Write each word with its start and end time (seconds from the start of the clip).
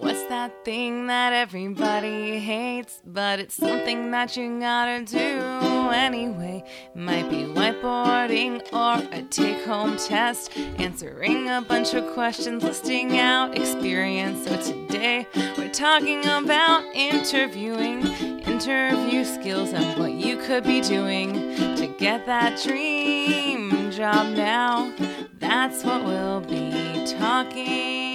What's 0.00 0.22
that 0.28 0.64
thing 0.64 1.08
that 1.08 1.32
everybody 1.32 2.38
hates, 2.38 3.02
but 3.04 3.40
it's 3.40 3.56
something 3.56 4.12
that 4.12 4.36
you 4.36 4.60
gotta 4.60 5.04
do 5.04 5.90
anyway? 5.90 6.62
Might 6.94 7.28
be 7.28 7.38
whiteboarding 7.38 8.62
or 8.72 9.04
a 9.12 9.22
take 9.22 9.64
home 9.64 9.96
test, 9.96 10.56
answering 10.56 11.48
a 11.48 11.60
bunch 11.62 11.94
of 11.94 12.06
questions, 12.14 12.62
listing 12.62 13.18
out 13.18 13.58
experience. 13.58 14.46
So 14.46 14.72
today 14.72 15.26
we're 15.34 15.72
talking 15.72 16.24
about 16.26 16.84
interviewing, 16.94 18.06
interview 18.46 19.24
skills, 19.24 19.72
and 19.72 19.98
what 19.98 20.12
you 20.12 20.36
could 20.36 20.62
be 20.62 20.80
doing 20.80 21.32
to 21.74 21.92
get 21.98 22.24
that 22.26 22.62
dream 22.62 23.90
job 23.90 24.36
now. 24.36 24.94
That's 25.40 25.82
what 25.82 26.04
we'll 26.04 26.40
be 26.42 27.04
talking 27.04 28.07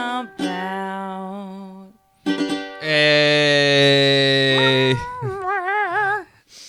about. 0.00 1.88
Hey. 2.80 3.70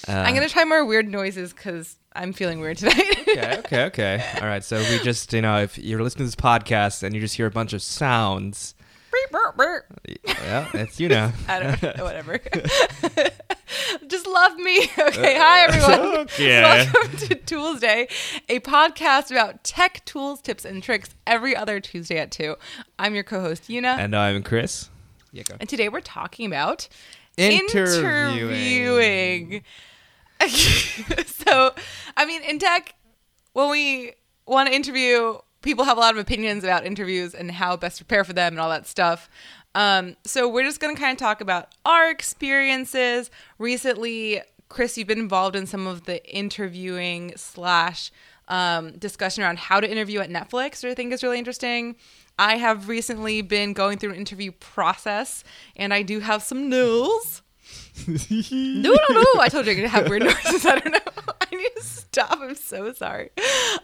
I'm 0.08 0.34
gonna 0.34 0.50
try 0.50 0.66
more 0.66 0.86
weird 0.86 1.08
noises 1.08 1.54
because 1.54 1.98
I'm 2.14 2.34
feeling 2.34 2.60
weird 2.60 2.78
tonight. 2.78 3.20
okay, 3.22 3.58
okay, 3.60 3.84
okay. 3.86 4.24
All 4.42 4.48
right. 4.48 4.64
So 4.64 4.80
we 4.80 5.00
just, 5.00 5.32
you 5.34 5.42
know, 5.42 5.58
if 5.62 5.78
you're 5.78 6.04
listening 6.04 6.30
to 6.30 6.36
this 6.36 6.36
podcast 6.36 7.04
and 7.04 7.16
you 7.16 7.22
just 7.22 7.36
hear 7.36 7.46
a 7.46 7.52
bunch 7.52 7.74
of 7.74 7.82
sounds, 7.82 8.76
yeah, 9.34 10.68
it's 10.74 11.00
you 11.00 11.10
know. 11.10 11.32
I 11.48 11.60
don't 11.60 11.82
know, 11.98 12.04
whatever. 12.04 12.40
Just 14.08 14.28
love 14.28 14.56
me. 14.58 14.84
Okay, 14.98 15.36
hi 15.38 15.66
uh, 15.66 15.68
everyone. 15.68 16.18
Okay. 16.22 16.62
Welcome 16.62 17.18
to 17.18 17.36
Tools 17.36 17.80
Day, 17.80 18.08
a 18.50 18.60
podcast 18.60 19.32
about 19.32 19.64
tech 19.64 20.04
tools, 20.06 20.42
tips, 20.42 20.66
and 20.66 20.84
tricks 20.84 21.10
every 21.26 21.56
other 21.56 21.80
Tuesday 21.80 22.18
at 22.18 22.32
2. 22.32 22.56
I'm 23.00 23.16
your 23.16 23.24
co 23.24 23.42
host, 23.42 23.70
Una. 23.70 23.96
And 24.00 24.16
I'm 24.16 24.44
Chris. 24.44 24.90
Yeah, 25.32 25.44
go. 25.44 25.56
And 25.60 25.70
today 25.70 25.88
we're 25.90 26.02
talking 26.02 26.46
about 26.46 26.90
Interviewing. 27.38 28.52
interviewing. 28.52 29.64
so, 31.26 31.74
I 32.18 32.26
mean, 32.26 32.42
in 32.44 32.60
tech, 32.60 32.94
when 33.54 33.70
we 33.70 34.14
want 34.46 34.68
to 34.68 34.76
interview, 34.76 35.38
people 35.62 35.86
have 35.86 35.98
a 35.98 36.00
lot 36.00 36.14
of 36.14 36.20
opinions 36.20 36.64
about 36.64 36.86
interviews 36.86 37.34
and 37.34 37.52
how 37.52 37.78
best 37.78 37.98
to 37.98 38.06
prepare 38.06 38.24
for 38.24 38.34
them 38.34 38.54
and 38.54 38.60
all 38.60 38.70
that 38.70 38.88
stuff. 38.88 39.30
Um, 39.74 40.18
so, 40.26 40.50
we're 40.50 40.66
just 40.66 40.80
going 40.80 40.96
to 40.96 41.02
kind 41.02 41.14
of 41.14 41.18
talk 41.18 41.40
about 41.42 41.70
our 41.86 42.10
experiences. 42.10 43.32
Recently, 43.58 44.42
Chris, 44.68 44.98
you've 44.98 45.08
been 45.08 45.20
involved 45.20 45.56
in 45.56 45.66
some 45.66 45.88
of 45.88 46.06
the 46.06 46.26
interviewing 46.30 47.34
slash 47.36 48.12
um, 48.48 48.92
discussion 48.98 49.44
around 49.44 49.60
how 49.60 49.80
to 49.80 49.90
interview 49.90 50.20
at 50.20 50.30
Netflix, 50.30 50.84
which 50.84 50.92
I 50.92 50.94
think 50.94 51.14
is 51.14 51.24
really 51.24 51.40
interesting. 51.40 51.96
I 52.38 52.58
have 52.58 52.90
recently 52.90 53.42
been 53.42 53.74
going 53.74 53.98
through 53.98 54.12
an 54.12 54.16
interview 54.18 54.52
process, 54.52 55.44
and 55.76 55.94
I 55.94 56.02
do 56.02 56.20
have 56.20 56.44
some 56.44 56.70
news. 56.70 57.42
No, 58.08 58.92
no, 59.10 59.22
no. 59.22 59.26
I 59.40 59.48
told 59.50 59.66
you 59.66 59.74
I'm 59.74 59.78
going 59.78 59.90
to 59.90 59.96
have 59.96 60.10
weird 60.10 60.24
noises. 60.24 60.66
I 60.66 60.80
don't 60.80 60.92
know. 60.92 61.00
I 61.42 61.56
need 61.56 61.70
to 61.76 61.84
stop. 61.84 62.40
I'm 62.40 62.56
so 62.56 62.92
sorry. 62.94 63.30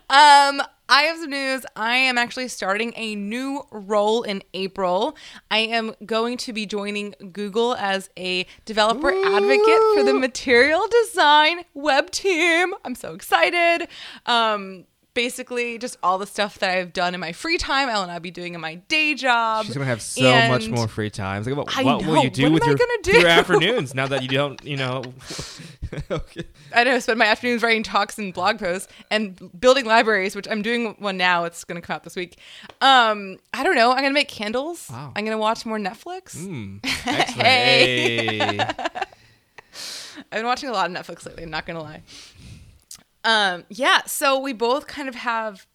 Um, 0.09 0.61
I 0.89 1.03
have 1.03 1.17
some 1.17 1.29
news. 1.29 1.65
I 1.75 1.95
am 1.95 2.17
actually 2.17 2.47
starting 2.47 2.93
a 2.95 3.15
new 3.15 3.63
role 3.71 4.23
in 4.23 4.41
April. 4.53 5.17
I 5.51 5.59
am 5.59 5.93
going 6.05 6.37
to 6.37 6.53
be 6.53 6.65
joining 6.65 7.13
Google 7.33 7.75
as 7.75 8.09
a 8.17 8.45
developer 8.65 9.09
advocate 9.09 9.81
for 9.95 10.03
the 10.03 10.13
material 10.13 10.87
design 10.87 11.65
web 11.73 12.11
team. 12.11 12.73
I'm 12.85 12.95
so 12.95 13.13
excited. 13.13 13.89
Um, 14.25 14.85
basically, 15.13 15.77
just 15.77 15.97
all 16.03 16.17
the 16.17 16.27
stuff 16.27 16.59
that 16.59 16.69
I've 16.69 16.93
done 16.93 17.13
in 17.13 17.19
my 17.19 17.33
free 17.33 17.57
time, 17.57 17.89
I 17.89 17.99
will 17.99 18.07
now 18.07 18.19
be 18.19 18.31
doing 18.31 18.53
in 18.53 18.61
my 18.61 18.75
day 18.75 19.13
job. 19.13 19.65
She's 19.65 19.73
gonna 19.73 19.87
have 19.87 20.01
so 20.01 20.47
much 20.47 20.69
more 20.69 20.87
free 20.87 21.09
time. 21.09 21.41
It's 21.41 21.47
Like, 21.49 21.57
what, 21.57 21.83
know. 21.83 21.97
will 22.07 22.23
you 22.23 22.29
do 22.29 22.51
with 22.51 22.63
your, 22.63 22.77
do? 23.03 23.11
your 23.11 23.27
afternoons 23.27 23.93
now 23.93 24.07
that 24.07 24.21
you 24.21 24.29
don't, 24.29 24.63
you 24.63 24.77
know? 24.77 25.03
okay. 26.11 26.43
I 26.73 26.83
know, 26.83 26.99
spend 26.99 27.19
my 27.19 27.25
afternoons 27.25 27.63
writing 27.63 27.83
talks 27.83 28.17
and 28.17 28.33
blog 28.33 28.59
posts 28.59 28.91
and 29.09 29.51
building 29.59 29.85
libraries, 29.85 30.35
which 30.35 30.47
I'm 30.49 30.61
doing 30.61 30.95
one 30.99 31.17
now. 31.17 31.43
It's 31.45 31.63
going 31.63 31.79
to 31.79 31.85
come 31.85 31.95
out 31.95 32.03
this 32.03 32.15
week. 32.15 32.37
Um, 32.81 33.37
I 33.53 33.63
don't 33.63 33.75
know. 33.75 33.91
I'm 33.91 33.97
going 33.97 34.09
to 34.09 34.13
make 34.13 34.27
candles. 34.27 34.87
Wow. 34.89 35.13
I'm 35.15 35.25
going 35.25 35.35
to 35.35 35.41
watch 35.41 35.65
more 35.65 35.77
Netflix. 35.79 36.35
Mm. 36.47 36.85
Hey. 36.85 38.37
Hey. 38.37 38.59
I've 40.31 40.31
been 40.31 40.45
watching 40.45 40.69
a 40.69 40.71
lot 40.71 40.89
of 40.89 40.95
Netflix 40.95 41.25
lately. 41.25 41.43
I'm 41.43 41.49
not 41.49 41.65
going 41.65 41.77
to 41.77 41.83
lie. 41.83 42.03
Um, 43.23 43.65
yeah. 43.69 44.01
So 44.05 44.39
we 44.39 44.53
both 44.53 44.87
kind 44.87 45.07
of 45.09 45.15
have 45.15 45.67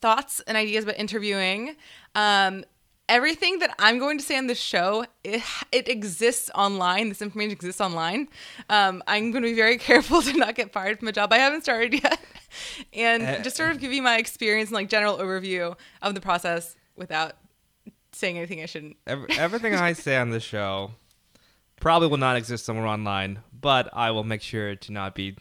thoughts 0.00 0.40
and 0.46 0.56
ideas 0.56 0.84
about 0.84 0.98
interviewing. 0.98 1.76
Um, 2.14 2.64
everything 3.10 3.58
that 3.58 3.74
I'm 3.78 3.98
going 3.98 4.16
to 4.18 4.24
say 4.24 4.38
on 4.38 4.46
this 4.46 4.58
show, 4.58 5.04
it, 5.24 5.42
it 5.72 5.88
exists 5.88 6.50
online. 6.54 7.08
This 7.10 7.20
information 7.20 7.52
exists 7.52 7.80
online. 7.80 8.28
Um, 8.70 9.02
I'm 9.06 9.30
going 9.32 9.42
to 9.42 9.50
be 9.50 9.54
very 9.54 9.76
careful 9.90 10.22
to 10.22 10.32
not 10.34 10.54
get 10.54 10.72
fired 10.72 10.98
from 10.98 11.08
a 11.08 11.12
job 11.12 11.32
I 11.32 11.36
haven't 11.38 11.62
started 11.62 11.92
yet, 12.02 12.18
and 12.94 13.22
Uh, 13.22 13.38
just 13.42 13.56
sort 13.56 13.70
of 13.72 13.80
give 13.80 13.92
you 13.92 14.00
my 14.02 14.16
experience 14.16 14.70
and 14.70 14.74
like 14.76 14.88
general 14.88 15.18
overview 15.18 15.76
of 16.00 16.14
the 16.14 16.20
process 16.20 16.74
without 16.96 17.32
saying 18.12 18.38
anything 18.38 18.62
I 18.62 18.66
shouldn't. 18.66 18.96
Ev- 19.06 19.26
Everything 19.38 19.74
I 19.74 19.92
say 19.92 20.16
on 20.16 20.30
this 20.30 20.42
show 20.42 20.92
probably 21.80 22.08
will 22.08 22.16
not 22.18 22.36
exist 22.36 22.64
somewhere 22.64 22.86
online, 22.86 23.40
but 23.52 23.88
I 23.92 24.10
will 24.12 24.24
make 24.24 24.42
sure 24.42 24.76
to 24.76 24.92
not 24.92 25.14
be 25.14 25.36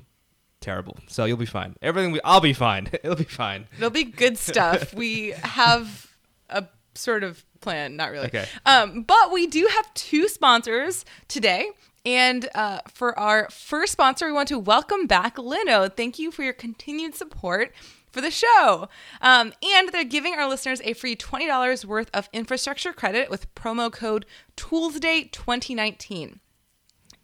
terrible. 0.61 0.97
So 1.07 1.25
you'll 1.25 1.37
be 1.37 1.45
fine. 1.45 1.75
Everything 1.81 2.11
we, 2.11 2.19
I'll 2.23 2.41
be 2.41 2.53
fine. 2.53 2.89
It'll 3.03 3.15
be 3.15 3.23
fine. 3.23 3.67
It'll 3.77 3.89
be 3.89 4.03
good 4.05 4.37
stuff. 4.37 4.93
we 4.93 5.31
have 5.43 6.07
a 6.49 6.65
sort 6.99 7.23
of 7.23 7.45
plan, 7.61 7.95
not 7.95 8.11
really. 8.11 8.27
Okay. 8.27 8.45
Um, 8.65 9.03
but 9.03 9.31
we 9.31 9.47
do 9.47 9.67
have 9.71 9.93
two 9.93 10.27
sponsors 10.27 11.05
today. 11.27 11.71
And 12.05 12.49
uh, 12.55 12.79
for 12.87 13.17
our 13.19 13.49
first 13.49 13.91
sponsor, 13.91 14.27
we 14.27 14.31
want 14.31 14.47
to 14.49 14.59
welcome 14.59 15.05
back 15.05 15.35
Linode. 15.35 15.97
Thank 15.97 16.17
you 16.17 16.31
for 16.31 16.43
your 16.43 16.53
continued 16.53 17.15
support 17.15 17.73
for 18.11 18.21
the 18.21 18.31
show. 18.31 18.87
Um, 19.21 19.53
and 19.61 19.89
they're 19.89 20.03
giving 20.03 20.33
our 20.33 20.47
listeners 20.47 20.81
a 20.83 20.93
free 20.93 21.15
$20 21.15 21.85
worth 21.85 22.09
of 22.13 22.29
infrastructure 22.33 22.93
credit 22.93 23.29
with 23.29 23.53
promo 23.53 23.91
code 23.91 24.25
ToolsDay2019 24.57 26.39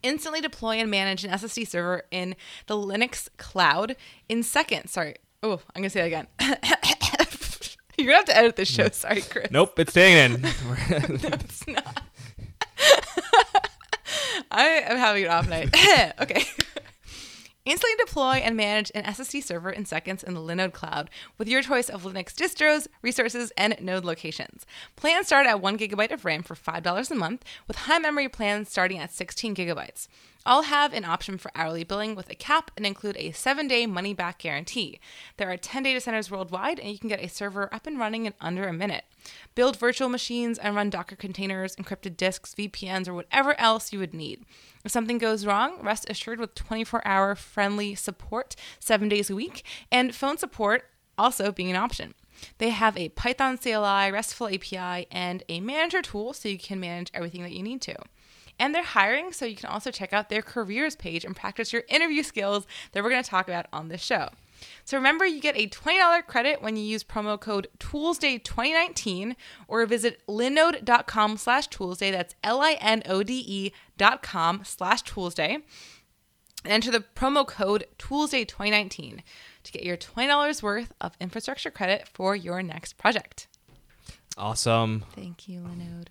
instantly 0.05 0.39
deploy 0.39 0.75
and 0.75 0.89
manage 0.89 1.25
an 1.25 1.31
SSD 1.31 1.67
server 1.67 2.03
in 2.11 2.35
the 2.67 2.75
Linux 2.75 3.27
cloud 3.37 3.95
in 4.29 4.43
seconds. 4.43 4.91
Sorry. 4.91 5.15
Oh, 5.41 5.59
I'm 5.75 5.81
going 5.81 5.83
to 5.83 5.89
say 5.89 6.01
that 6.01 6.07
again. 6.07 6.27
You're 7.97 8.11
to 8.11 8.15
have 8.15 8.25
to 8.25 8.37
edit 8.37 8.55
this 8.55 8.67
show. 8.67 8.89
Sorry, 8.89 9.21
Chris. 9.21 9.51
Nope, 9.51 9.79
it's 9.79 9.91
staying 9.91 10.33
in. 10.33 10.41
no, 10.41 10.49
It's 10.89 11.67
not. 11.67 12.01
I 14.51 14.63
am 14.63 14.97
having 14.97 15.25
an 15.25 15.31
off 15.31 15.49
night. 15.49 15.75
okay. 16.21 16.43
Instantly 17.65 17.95
deploy 18.05 18.35
and 18.35 18.55
manage 18.55 18.91
an 18.93 19.03
SSD 19.03 19.41
server 19.41 19.71
in 19.71 19.85
seconds 19.85 20.21
in 20.23 20.35
the 20.35 20.39
Linode 20.39 20.71
cloud 20.71 21.09
with 21.39 21.47
your 21.47 21.63
choice 21.63 21.89
of 21.89 22.03
Linux 22.03 22.25
distros, 22.33 22.87
resources, 23.01 23.51
and 23.57 23.75
node 23.81 24.05
locations. 24.05 24.67
Plans 24.95 25.25
start 25.27 25.47
at 25.47 25.61
1 25.61 25.77
gigabyte 25.79 26.11
of 26.11 26.25
RAM 26.25 26.43
for 26.43 26.53
$5 26.53 27.09
a 27.11 27.15
month, 27.15 27.43
with 27.67 27.77
high 27.77 27.97
memory 27.97 28.29
plans 28.29 28.69
starting 28.69 28.99
at 28.99 29.11
16 29.11 29.55
gigabytes. 29.55 30.07
All 30.45 30.63
have 30.63 30.93
an 30.93 31.05
option 31.05 31.39
for 31.39 31.49
hourly 31.55 31.83
billing 31.83 32.13
with 32.13 32.29
a 32.29 32.35
cap 32.35 32.69
and 32.77 32.85
include 32.85 33.17
a 33.17 33.31
7 33.31 33.67
day 33.67 33.87
money 33.87 34.13
back 34.13 34.37
guarantee. 34.37 34.99
There 35.37 35.49
are 35.49 35.57
10 35.57 35.83
data 35.83 35.99
centers 35.99 36.29
worldwide, 36.29 36.79
and 36.79 36.91
you 36.91 36.99
can 36.99 37.09
get 37.09 37.23
a 37.23 37.27
server 37.27 37.73
up 37.73 37.87
and 37.87 37.97
running 37.97 38.27
in 38.27 38.33
under 38.39 38.67
a 38.67 38.73
minute. 38.73 39.05
Build 39.55 39.75
virtual 39.75 40.07
machines 40.07 40.59
and 40.59 40.75
run 40.75 40.91
Docker 40.91 41.15
containers, 41.15 41.75
encrypted 41.77 42.15
disks, 42.15 42.53
VPNs, 42.53 43.07
or 43.07 43.15
whatever 43.15 43.59
else 43.59 43.91
you 43.91 43.97
would 43.97 44.13
need. 44.13 44.45
If 44.83 44.91
something 44.91 45.17
goes 45.17 45.47
wrong, 45.47 45.79
rest 45.81 46.07
assured 46.09 46.39
with 46.39 46.53
24 46.53 47.01
hour 47.07 47.33
friendly 47.33 47.95
support 47.95 48.55
seven 48.79 49.09
days 49.09 49.31
a 49.31 49.35
week 49.35 49.63
and 49.91 50.13
phone 50.13 50.37
support 50.37 50.83
also 51.17 51.51
being 51.51 51.71
an 51.71 51.75
option. 51.75 52.13
They 52.57 52.69
have 52.69 52.97
a 52.97 53.09
Python 53.09 53.57
CLI, 53.57 54.11
RESTful 54.11 54.47
API, 54.47 55.07
and 55.09 55.43
a 55.49 55.59
manager 55.59 56.01
tool 56.01 56.33
so 56.33 56.49
you 56.49 56.59
can 56.59 56.79
manage 56.79 57.09
everything 57.13 57.41
that 57.43 57.53
you 57.53 57.63
need 57.63 57.81
to. 57.83 57.95
And 58.57 58.73
they're 58.73 58.83
hiring, 58.83 59.33
so 59.33 59.45
you 59.45 59.55
can 59.55 59.69
also 59.69 59.91
check 59.91 60.13
out 60.13 60.29
their 60.29 60.41
careers 60.41 60.95
page 60.95 61.25
and 61.25 61.35
practice 61.35 61.73
your 61.73 61.83
interview 61.89 62.23
skills 62.23 62.65
that 62.93 63.03
we're 63.03 63.09
going 63.09 63.23
to 63.23 63.29
talk 63.29 63.47
about 63.47 63.65
on 63.73 63.89
this 63.89 64.01
show. 64.01 64.29
So 64.85 64.97
remember, 64.97 65.25
you 65.25 65.41
get 65.41 65.57
a 65.57 65.67
$20 65.67 66.25
credit 66.27 66.61
when 66.61 66.77
you 66.77 66.83
use 66.83 67.03
promo 67.03 67.39
code 67.39 67.67
ToolsDay2019 67.79 69.35
or 69.67 69.85
visit 69.85 70.21
linode.com 70.27 71.37
slash 71.37 71.67
toolsday. 71.69 72.11
That's 72.11 72.35
L-I-N-O-D-E 72.43 73.71
dot 73.97 74.23
com 74.23 74.61
slash 74.63 75.03
toolsday. 75.03 75.61
And 76.63 76.73
enter 76.73 76.89
the 76.91 77.03
promo 77.15 77.45
code 77.45 77.85
ToolsDay2019 77.99 79.19
to 79.63 79.71
get 79.71 79.83
your 79.83 79.97
$20 79.97 80.63
worth 80.63 80.93
of 81.01 81.13
infrastructure 81.19 81.69
credit 81.69 82.07
for 82.07 82.35
your 82.35 82.63
next 82.63 82.97
project. 82.97 83.47
awesome. 84.37 85.03
Thank 85.13 85.47
you, 85.47 85.59
Linode. 85.61 86.07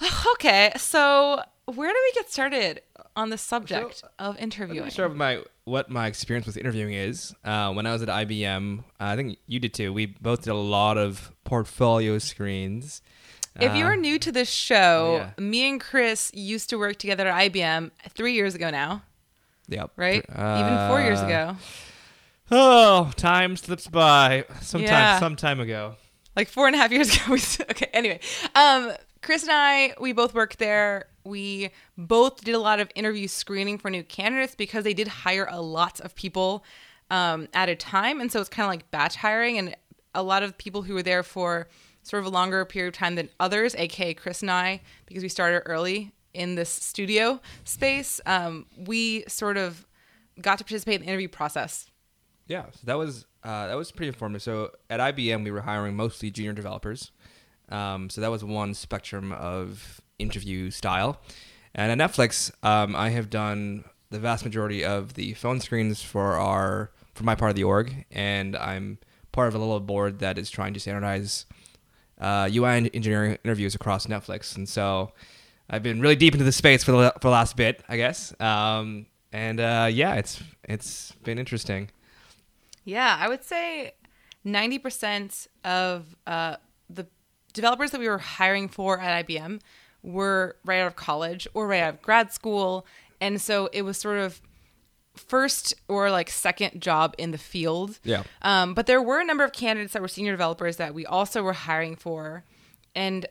Okay, 0.34 0.72
so 0.76 1.42
where 1.66 1.90
do 1.92 1.98
we 2.02 2.12
get 2.14 2.30
started 2.30 2.82
on 3.16 3.30
the 3.30 3.38
subject 3.38 4.02
of 4.18 4.34
Let 4.36 4.42
interviewing? 4.42 4.84
me 4.84 4.90
start 4.90 5.10
with 5.10 5.18
my 5.18 5.42
what 5.64 5.90
my 5.90 6.06
experience 6.06 6.46
with 6.46 6.56
interviewing 6.56 6.94
is. 6.94 7.34
Uh, 7.44 7.72
when 7.72 7.86
I 7.86 7.92
was 7.92 8.02
at 8.02 8.08
IBM, 8.08 8.84
I 9.00 9.16
think 9.16 9.38
you 9.46 9.58
did 9.58 9.74
too. 9.74 9.92
We 9.92 10.06
both 10.06 10.42
did 10.44 10.50
a 10.50 10.54
lot 10.54 10.96
of 10.96 11.32
portfolio 11.44 12.18
screens. 12.18 13.02
If 13.60 13.74
you 13.74 13.86
Uh, 13.86 13.96
new 13.96 14.18
to 14.20 14.30
this 14.30 14.48
show, 14.50 15.32
yeah. 15.36 15.42
me 15.44 15.68
and 15.68 15.80
Chris 15.80 16.30
used 16.32 16.70
to 16.70 16.78
work 16.78 16.96
together 16.96 17.26
at 17.28 17.34
IBM 17.52 17.90
three 18.10 18.34
years 18.34 18.54
ago 18.54 18.70
now, 18.70 19.02
Yep. 19.68 19.90
right? 19.96 20.24
Even 20.30 20.88
four 20.88 21.00
years 21.00 21.18
Uh, 21.20 21.24
ago. 21.26 21.56
Oh, 22.52 23.10
time 23.16 23.56
slips 23.56 23.88
by. 23.88 24.44
Sometime, 24.62 24.88
Yeah. 24.88 25.18
some 25.18 25.34
time 25.36 25.58
ago. 25.60 25.96
like 26.36 26.48
four 26.48 26.68
and 26.68 26.76
a 26.76 26.78
half 26.78 26.92
years 26.92 27.12
ago. 27.16 27.32
We 27.32 27.40
okay. 27.68 27.86
Anyway, 27.92 28.20
um, 28.54 28.92
Chris 29.22 29.42
and 29.42 29.52
I, 29.52 29.94
we 30.00 30.12
both 30.12 30.34
worked 30.34 30.58
there. 30.58 31.06
We 31.24 31.70
both 31.96 32.42
did 32.44 32.54
a 32.54 32.58
lot 32.58 32.80
of 32.80 32.90
interview 32.94 33.28
screening 33.28 33.78
for 33.78 33.90
new 33.90 34.02
candidates 34.02 34.54
because 34.54 34.84
they 34.84 34.94
did 34.94 35.08
hire 35.08 35.46
a 35.50 35.60
lot 35.60 36.00
of 36.00 36.14
people 36.14 36.64
um, 37.10 37.48
at 37.54 37.68
a 37.68 37.74
time, 37.74 38.20
and 38.20 38.30
so 38.30 38.40
it's 38.40 38.48
kind 38.48 38.64
of 38.64 38.70
like 38.70 38.90
batch 38.90 39.16
hiring. 39.16 39.58
And 39.58 39.76
a 40.14 40.22
lot 40.22 40.42
of 40.42 40.56
people 40.58 40.82
who 40.82 40.94
were 40.94 41.02
there 41.02 41.22
for 41.22 41.68
sort 42.02 42.20
of 42.20 42.26
a 42.26 42.30
longer 42.30 42.64
period 42.64 42.88
of 42.88 42.94
time 42.94 43.14
than 43.16 43.28
others, 43.40 43.74
aka 43.76 44.14
Chris 44.14 44.42
and 44.42 44.50
I, 44.50 44.80
because 45.06 45.22
we 45.22 45.28
started 45.28 45.62
early 45.66 46.12
in 46.34 46.54
this 46.54 46.70
studio 46.70 47.40
space. 47.64 48.20
Um, 48.26 48.66
we 48.76 49.24
sort 49.28 49.56
of 49.56 49.86
got 50.40 50.58
to 50.58 50.64
participate 50.64 50.96
in 50.96 51.00
the 51.02 51.08
interview 51.08 51.28
process. 51.28 51.90
Yeah, 52.46 52.66
so 52.72 52.80
that 52.84 52.98
was 52.98 53.26
uh, 53.44 53.66
that 53.68 53.76
was 53.76 53.92
pretty 53.92 54.08
informative. 54.08 54.42
So 54.42 54.70
at 54.90 55.00
IBM, 55.00 55.44
we 55.44 55.50
were 55.50 55.60
hiring 55.62 55.96
mostly 55.96 56.30
junior 56.30 56.52
developers. 56.52 57.12
Um, 57.70 58.10
so 58.10 58.20
that 58.20 58.30
was 58.30 58.42
one 58.42 58.74
spectrum 58.74 59.32
of 59.32 60.00
interview 60.18 60.70
style. 60.70 61.20
And 61.74 62.00
at 62.00 62.10
Netflix, 62.10 62.50
um, 62.64 62.96
I 62.96 63.10
have 63.10 63.30
done 63.30 63.84
the 64.10 64.18
vast 64.18 64.44
majority 64.44 64.84
of 64.84 65.14
the 65.14 65.34
phone 65.34 65.60
screens 65.60 66.02
for 66.02 66.34
our 66.34 66.90
for 67.14 67.24
my 67.24 67.34
part 67.34 67.50
of 67.50 67.56
the 67.56 67.64
org, 67.64 68.04
and 68.12 68.56
I'm 68.56 68.98
part 69.32 69.48
of 69.48 69.54
a 69.54 69.58
little 69.58 69.80
board 69.80 70.20
that 70.20 70.38
is 70.38 70.50
trying 70.50 70.72
to 70.74 70.80
standardize 70.80 71.46
uh, 72.20 72.48
UI 72.52 72.90
engineering 72.94 73.38
interviews 73.44 73.74
across 73.74 74.06
Netflix. 74.06 74.56
And 74.56 74.68
so 74.68 75.12
I've 75.68 75.82
been 75.82 76.00
really 76.00 76.16
deep 76.16 76.34
into 76.34 76.44
the 76.44 76.52
space 76.52 76.82
for 76.84 76.92
the 76.92 77.12
for 77.20 77.28
the 77.28 77.30
last 77.30 77.56
bit, 77.56 77.82
I 77.88 77.96
guess. 77.96 78.38
Um, 78.40 79.06
and 79.32 79.60
uh, 79.60 79.88
yeah, 79.92 80.14
it's 80.14 80.42
it's 80.64 81.12
been 81.24 81.38
interesting. 81.38 81.90
Yeah, 82.84 83.18
I 83.20 83.28
would 83.28 83.44
say 83.44 83.92
90% 84.46 85.46
of 85.64 86.16
uh, 86.26 86.56
the 86.88 87.06
developers 87.52 87.90
that 87.90 88.00
we 88.00 88.08
were 88.08 88.18
hiring 88.18 88.68
for 88.68 89.00
at 89.00 89.26
IBM 89.26 89.60
were 90.02 90.56
right 90.64 90.80
out 90.80 90.86
of 90.86 90.96
college 90.96 91.48
or 91.54 91.66
right 91.66 91.82
out 91.82 91.94
of 91.94 92.02
grad 92.02 92.32
school. 92.32 92.86
And 93.20 93.40
so 93.40 93.68
it 93.72 93.82
was 93.82 93.96
sort 93.96 94.18
of 94.18 94.40
first 95.16 95.74
or 95.88 96.10
like 96.10 96.30
second 96.30 96.80
job 96.80 97.14
in 97.18 97.32
the 97.32 97.38
field. 97.38 97.98
Yeah. 98.04 98.22
Um, 98.42 98.74
but 98.74 98.86
there 98.86 99.02
were 99.02 99.20
a 99.20 99.24
number 99.24 99.44
of 99.44 99.52
candidates 99.52 99.92
that 99.92 100.02
were 100.02 100.08
senior 100.08 100.32
developers 100.32 100.76
that 100.76 100.94
we 100.94 101.04
also 101.04 101.42
were 101.42 101.52
hiring 101.52 101.96
for. 101.96 102.44
And 102.94 103.26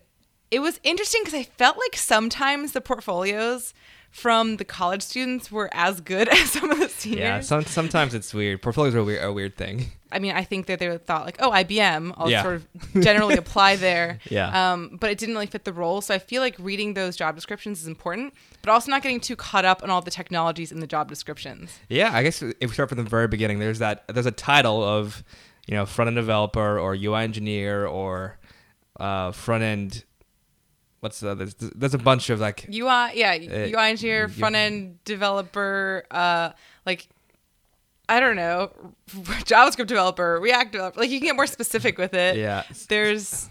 it 0.51 0.59
was 0.59 0.79
interesting 0.83 1.21
because 1.23 1.39
I 1.39 1.43
felt 1.43 1.77
like 1.77 1.95
sometimes 1.95 2.73
the 2.73 2.81
portfolios 2.81 3.73
from 4.17 4.57
the 4.57 4.65
college 4.65 5.03
students 5.03 5.51
were 5.51 5.69
as 5.73 6.01
good 6.01 6.27
as 6.39 6.49
some 6.51 6.71
of 6.71 6.79
the 6.79 6.89
seniors. 6.89 7.19
Yeah, 7.19 7.39
some, 7.41 7.63
sometimes 7.65 8.15
it's 8.15 8.33
weird. 8.33 8.63
Portfolios 8.63 8.95
are 8.95 8.99
a 8.99 9.03
weird, 9.03 9.23
a 9.23 9.31
weird 9.31 9.55
thing. 9.55 9.91
I 10.11 10.17
mean, 10.17 10.31
I 10.35 10.43
think 10.43 10.65
that 10.65 10.79
they 10.79 10.97
thought 10.97 11.23
like, 11.25 11.35
oh, 11.39 11.51
IBM, 11.51 12.13
I'll 12.17 12.27
Yeah. 12.27 12.41
sort 12.41 12.55
of 12.55 12.67
generally 13.03 13.35
apply 13.37 13.75
there. 13.75 14.17
Yeah. 14.27 14.71
Um, 14.73 14.97
but 14.99 15.11
it 15.11 15.19
didn't 15.19 15.35
really 15.35 15.45
fit 15.45 15.65
the 15.65 15.73
role. 15.73 16.01
So 16.01 16.15
I 16.15 16.17
feel 16.19 16.41
like 16.41 16.55
reading 16.57 16.95
those 16.95 17.15
job 17.15 17.35
descriptions 17.35 17.79
is 17.81 17.87
important, 17.87 18.33
but 18.63 18.71
also 18.71 18.89
not 18.89 19.03
getting 19.03 19.19
too 19.19 19.35
caught 19.35 19.65
up 19.65 19.83
on 19.83 19.91
all 19.91 20.01
the 20.01 20.09
technologies 20.09 20.71
in 20.71 20.79
the 20.79 20.87
job 20.87 21.09
descriptions. 21.09 21.77
Yeah, 21.87 22.09
I 22.11 22.23
guess 22.23 22.41
if 22.41 22.55
we 22.61 22.69
start 22.69 22.89
from 22.89 22.97
the 22.97 23.03
very 23.03 23.27
beginning, 23.27 23.59
there's 23.59 23.79
that 23.79 24.03
there's 24.07 24.25
a 24.25 24.31
title 24.31 24.83
of 24.83 25.23
you 25.67 25.75
know 25.75 25.85
front 25.85 26.07
end 26.07 26.15
developer 26.15 26.79
or 26.79 26.95
UI 26.95 27.21
engineer 27.23 27.85
or 27.85 28.39
uh, 28.99 29.31
front 29.31 29.61
end. 29.63 30.03
What's 30.99 31.19
the, 31.19 31.35
there's, 31.35 31.53
there's 31.55 31.93
a 31.93 31.97
bunch 31.99 32.29
of 32.29 32.39
like 32.39 32.65
UI, 32.69 33.11
yeah, 33.13 33.37
Uh, 33.39 33.67
UI 33.79 33.89
engineer, 33.89 34.27
front 34.27 34.55
end 34.55 35.03
developer, 35.05 36.03
uh, 36.09 36.51
like 36.85 37.07
I 38.09 38.19
don't 38.19 38.35
know, 38.35 38.71
JavaScript 39.09 39.87
developer, 39.87 40.39
React 40.39 40.71
developer. 40.71 40.99
Like 40.99 41.09
you 41.09 41.19
can 41.19 41.27
get 41.27 41.35
more 41.35 41.45
specific 41.47 41.97
with 41.97 42.13
it. 42.13 42.37
yeah 42.37 42.63
There's 42.89 43.49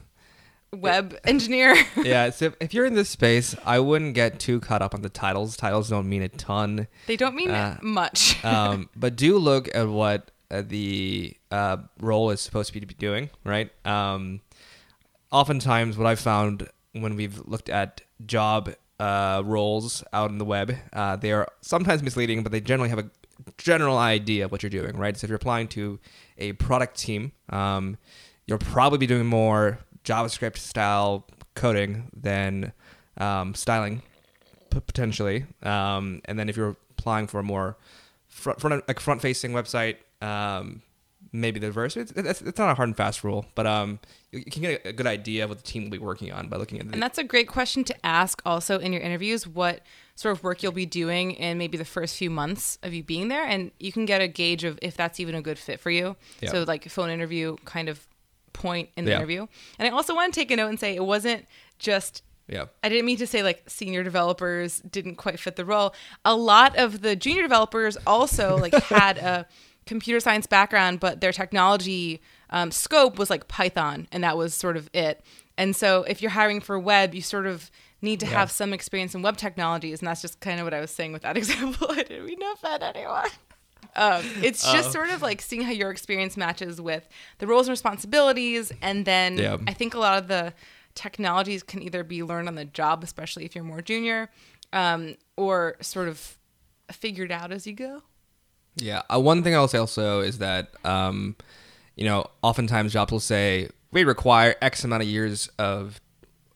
web 0.72 1.16
engineer. 1.24 1.76
yeah. 2.02 2.30
So 2.36 2.46
if, 2.46 2.54
if 2.60 2.74
you're 2.74 2.86
in 2.86 2.94
this 2.94 3.08
space, 3.08 3.54
I 3.64 3.78
wouldn't 3.78 4.14
get 4.14 4.40
too 4.40 4.58
caught 4.60 4.82
up 4.82 4.94
on 4.94 5.02
the 5.02 5.08
titles. 5.08 5.56
Titles 5.56 5.88
don't 5.88 6.08
mean 6.08 6.22
a 6.22 6.28
ton. 6.28 6.88
they 7.06 7.16
don't 7.16 7.34
mean 7.36 7.50
Uh, 7.50 7.78
much. 7.82 8.42
um, 8.44 8.88
but 8.96 9.14
do 9.14 9.38
look 9.38 9.68
at 9.74 9.88
what 9.88 10.30
uh, 10.50 10.62
the 10.66 11.36
uh, 11.50 11.76
role 12.00 12.30
is 12.30 12.40
supposed 12.40 12.68
to 12.68 12.72
be 12.74 12.80
to 12.80 12.86
be 12.86 12.94
doing, 12.94 13.30
right? 13.44 13.70
Um, 13.86 14.40
oftentimes, 15.30 15.96
what 15.96 16.06
I've 16.06 16.20
found 16.20 16.68
when 17.02 17.16
we've 17.16 17.38
looked 17.46 17.68
at 17.68 18.02
job 18.24 18.74
uh, 18.98 19.42
roles 19.44 20.02
out 20.12 20.30
in 20.30 20.38
the 20.38 20.44
web, 20.44 20.74
uh, 20.92 21.16
they 21.16 21.32
are 21.32 21.48
sometimes 21.60 22.02
misleading, 22.02 22.42
but 22.42 22.52
they 22.52 22.60
generally 22.60 22.88
have 22.88 22.98
a 22.98 23.10
general 23.58 23.98
idea 23.98 24.44
of 24.44 24.52
what 24.52 24.62
you're 24.62 24.70
doing, 24.70 24.96
right? 24.96 25.16
So 25.16 25.24
if 25.24 25.28
you're 25.28 25.36
applying 25.36 25.68
to 25.68 25.98
a 26.38 26.52
product 26.54 26.98
team, 26.98 27.32
um, 27.50 27.98
you'll 28.46 28.58
probably 28.58 28.98
be 28.98 29.06
doing 29.06 29.26
more 29.26 29.78
JavaScript 30.04 30.58
style 30.58 31.26
coding 31.54 32.10
than 32.14 32.72
um, 33.18 33.54
styling 33.54 34.02
p- 34.70 34.80
potentially. 34.80 35.46
Um, 35.62 36.20
and 36.24 36.38
then 36.38 36.48
if 36.48 36.56
you're 36.56 36.76
applying 36.98 37.26
for 37.26 37.40
a 37.40 37.42
more 37.42 37.76
front, 38.28 38.60
front 38.60 38.88
like 38.88 39.00
front 39.00 39.20
facing 39.20 39.52
website, 39.52 39.96
um, 40.22 40.82
maybe 41.40 41.60
the 41.60 41.66
reverse. 41.68 41.96
It's, 41.96 42.12
it's, 42.12 42.40
it's 42.42 42.58
not 42.58 42.70
a 42.70 42.74
hard 42.74 42.88
and 42.88 42.96
fast 42.96 43.22
rule, 43.24 43.46
but 43.54 43.66
um, 43.66 43.98
you, 44.32 44.40
you 44.40 44.50
can 44.50 44.62
get 44.62 44.82
a 44.86 44.92
good 44.92 45.06
idea 45.06 45.44
of 45.44 45.50
what 45.50 45.58
the 45.58 45.64
team 45.64 45.84
will 45.84 45.90
be 45.90 45.98
working 45.98 46.32
on 46.32 46.48
by 46.48 46.56
looking 46.56 46.78
at 46.80 46.86
the, 46.88 46.92
And 46.94 47.02
that's 47.02 47.18
a 47.18 47.24
great 47.24 47.48
question 47.48 47.84
to 47.84 48.06
ask 48.06 48.40
also 48.46 48.78
in 48.78 48.92
your 48.92 49.02
interviews 49.02 49.46
what 49.46 49.80
sort 50.14 50.36
of 50.36 50.42
work 50.42 50.62
you'll 50.62 50.72
be 50.72 50.86
doing 50.86 51.32
in 51.32 51.58
maybe 51.58 51.76
the 51.76 51.84
first 51.84 52.16
few 52.16 52.30
months 52.30 52.78
of 52.82 52.94
you 52.94 53.02
being 53.02 53.28
there. 53.28 53.44
And 53.44 53.70
you 53.78 53.92
can 53.92 54.06
get 54.06 54.20
a 54.20 54.28
gauge 54.28 54.64
of 54.64 54.78
if 54.82 54.96
that's 54.96 55.20
even 55.20 55.34
a 55.34 55.42
good 55.42 55.58
fit 55.58 55.78
for 55.80 55.90
you. 55.90 56.16
Yeah. 56.40 56.50
So, 56.52 56.62
like, 56.62 56.88
phone 56.88 57.10
interview 57.10 57.56
kind 57.64 57.88
of 57.88 58.06
point 58.52 58.88
in 58.96 59.04
the 59.04 59.10
Yeah. 59.10 59.18
interview. 59.18 59.46
And 59.78 59.86
I 59.86 59.90
also 59.90 60.14
want 60.14 60.32
to 60.32 60.40
take 60.40 60.50
a 60.50 60.56
note 60.56 60.68
and 60.68 60.80
say 60.80 60.94
it 60.96 61.04
wasn't 61.04 61.46
just. 61.78 62.22
yeah. 62.48 62.66
I 62.82 62.88
didn't 62.88 63.04
mean 63.04 63.18
to 63.18 63.26
say 63.26 63.42
like 63.42 63.64
senior 63.66 64.02
developers 64.02 64.80
didn't 64.80 65.16
quite 65.16 65.38
fit 65.38 65.56
the 65.56 65.64
role. 65.66 65.94
A 66.24 66.34
lot 66.34 66.74
of 66.76 67.02
the 67.02 67.14
junior 67.16 67.42
developers 67.42 67.98
also 68.06 68.56
like 68.56 68.72
had 68.84 69.18
a 69.18 69.46
computer 69.86 70.20
science 70.20 70.46
background, 70.46 71.00
but 71.00 71.20
their 71.20 71.32
technology 71.32 72.20
um, 72.50 72.70
scope 72.70 73.18
was 73.18 73.30
like 73.30 73.48
Python, 73.48 74.06
and 74.12 74.22
that 74.24 74.36
was 74.36 74.52
sort 74.54 74.76
of 74.76 74.90
it. 74.92 75.22
And 75.58 75.74
so 75.74 76.02
if 76.04 76.20
you're 76.20 76.30
hiring 76.32 76.60
for 76.60 76.78
web, 76.78 77.14
you 77.14 77.22
sort 77.22 77.46
of 77.46 77.70
need 78.02 78.20
to 78.20 78.26
Yeah. 78.26 78.32
have 78.40 78.50
some 78.50 78.72
experience 78.74 79.14
in 79.14 79.22
web 79.22 79.36
technologies, 79.36 80.00
and 80.00 80.08
that's 80.08 80.20
just 80.22 80.40
kind 80.40 80.60
of 80.60 80.64
what 80.66 80.74
I 80.74 80.80
was 80.80 80.90
saying 80.90 81.12
with 81.12 81.22
that 81.22 81.36
example. 81.42 81.88
I 81.90 82.02
didn't 82.02 82.26
mean 82.26 82.38
to 82.40 82.52
offend 82.52 82.82
anyone. 82.82 83.30
Um, 83.94 84.22
it's 84.42 84.62
just 84.70 84.88
Oh. 84.90 84.92
sort 84.92 85.08
of 85.10 85.22
like 85.22 85.40
seeing 85.40 85.62
how 85.62 85.70
your 85.72 85.90
experience 85.90 86.36
matches 86.36 86.80
with 86.80 87.08
the 87.38 87.46
roles 87.46 87.66
and 87.66 87.72
responsibilities, 87.72 88.70
and 88.82 89.06
then 89.06 89.38
Yeah. 89.38 89.56
I 89.66 89.72
think 89.72 89.94
a 89.94 89.98
lot 89.98 90.18
of 90.18 90.28
the 90.28 90.52
technologies 90.94 91.62
can 91.62 91.82
either 91.82 92.04
be 92.04 92.22
learned 92.22 92.48
on 92.48 92.54
the 92.54 92.64
job, 92.66 93.02
especially 93.02 93.44
if 93.44 93.54
you're 93.54 93.64
more 93.64 93.80
junior, 93.82 94.30
um, 94.72 95.16
or 95.36 95.76
sort 95.80 96.08
of 96.08 96.36
figured 96.92 97.32
out 97.32 97.52
as 97.52 97.66
you 97.66 97.72
go. 97.72 98.02
Yeah. 98.76 99.02
Uh, 99.12 99.20
one 99.20 99.42
thing 99.42 99.54
I'll 99.54 99.68
say 99.68 99.78
also 99.78 100.20
is 100.20 100.38
that, 100.38 100.70
um, 100.84 101.36
you 101.96 102.04
know, 102.04 102.26
oftentimes 102.42 102.92
jobs 102.92 103.10
will 103.10 103.20
say 103.20 103.68
we 103.90 104.04
require 104.04 104.54
X 104.60 104.84
amount 104.84 105.02
of 105.02 105.08
years 105.08 105.48
of 105.58 106.00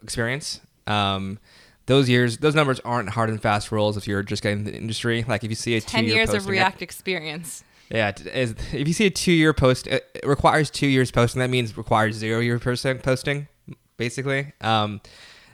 experience. 0.02 0.60
Um, 0.86 1.38
those 1.86 2.08
years, 2.08 2.38
those 2.38 2.54
numbers 2.54 2.78
aren't 2.80 3.10
hard 3.10 3.30
and 3.30 3.40
fast 3.40 3.72
rules 3.72 3.96
if 3.96 4.06
you're 4.06 4.22
just 4.22 4.42
getting 4.42 4.60
into 4.60 4.70
the 4.72 4.76
industry. 4.76 5.24
Like 5.26 5.42
if 5.44 5.50
you 5.50 5.56
see 5.56 5.76
a 5.76 5.80
Ten 5.80 6.04
two-year 6.04 6.16
years 6.16 6.34
of 6.34 6.46
React 6.46 6.82
experience. 6.82 7.64
Yeah, 7.90 8.12
is, 8.32 8.54
if 8.72 8.86
you 8.86 8.94
see 8.94 9.06
a 9.06 9.10
two-year 9.10 9.52
post, 9.52 9.88
it 9.88 10.04
requires 10.22 10.70
two 10.70 10.86
years 10.86 11.10
posting. 11.10 11.40
That 11.40 11.50
means 11.50 11.76
requires 11.76 12.14
zero-year 12.14 12.60
posting, 12.60 13.48
basically. 13.96 14.52
Um, 14.60 15.00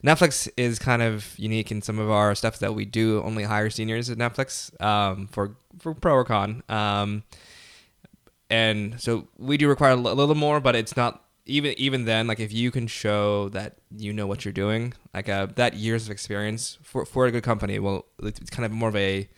Netflix 0.04 0.46
is 0.58 0.78
kind 0.78 1.00
of 1.00 1.32
unique 1.38 1.70
in 1.72 1.80
some 1.80 1.98
of 1.98 2.10
our 2.10 2.34
stuff 2.34 2.58
that 2.58 2.74
we 2.74 2.84
do 2.84 3.22
only 3.22 3.44
hire 3.44 3.70
seniors 3.70 4.10
at 4.10 4.18
Netflix 4.18 4.78
um, 4.82 5.28
for 5.28 5.56
for 5.78 5.94
pro 5.94 6.14
or 6.14 6.24
con, 6.24 6.62
um, 6.68 7.22
and 8.50 9.00
so 9.00 9.28
we 9.38 9.56
do 9.56 9.68
require 9.68 9.92
a 9.92 9.96
little 9.96 10.34
more, 10.34 10.60
but 10.60 10.76
it's 10.76 10.96
not 10.96 11.24
even 11.46 11.74
even 11.78 12.04
then. 12.04 12.26
Like 12.26 12.40
if 12.40 12.52
you 12.52 12.70
can 12.70 12.86
show 12.86 13.48
that 13.50 13.76
you 13.96 14.12
know 14.12 14.26
what 14.26 14.44
you're 14.44 14.52
doing, 14.52 14.94
like 15.14 15.28
uh, 15.28 15.46
that 15.56 15.74
years 15.74 16.04
of 16.06 16.10
experience 16.10 16.78
for 16.82 17.04
for 17.04 17.26
a 17.26 17.30
good 17.30 17.42
company, 17.42 17.78
well, 17.78 18.06
it's 18.22 18.50
kind 18.50 18.64
of 18.64 18.72
more 18.72 18.88
of 18.88 18.96
a 18.96 19.28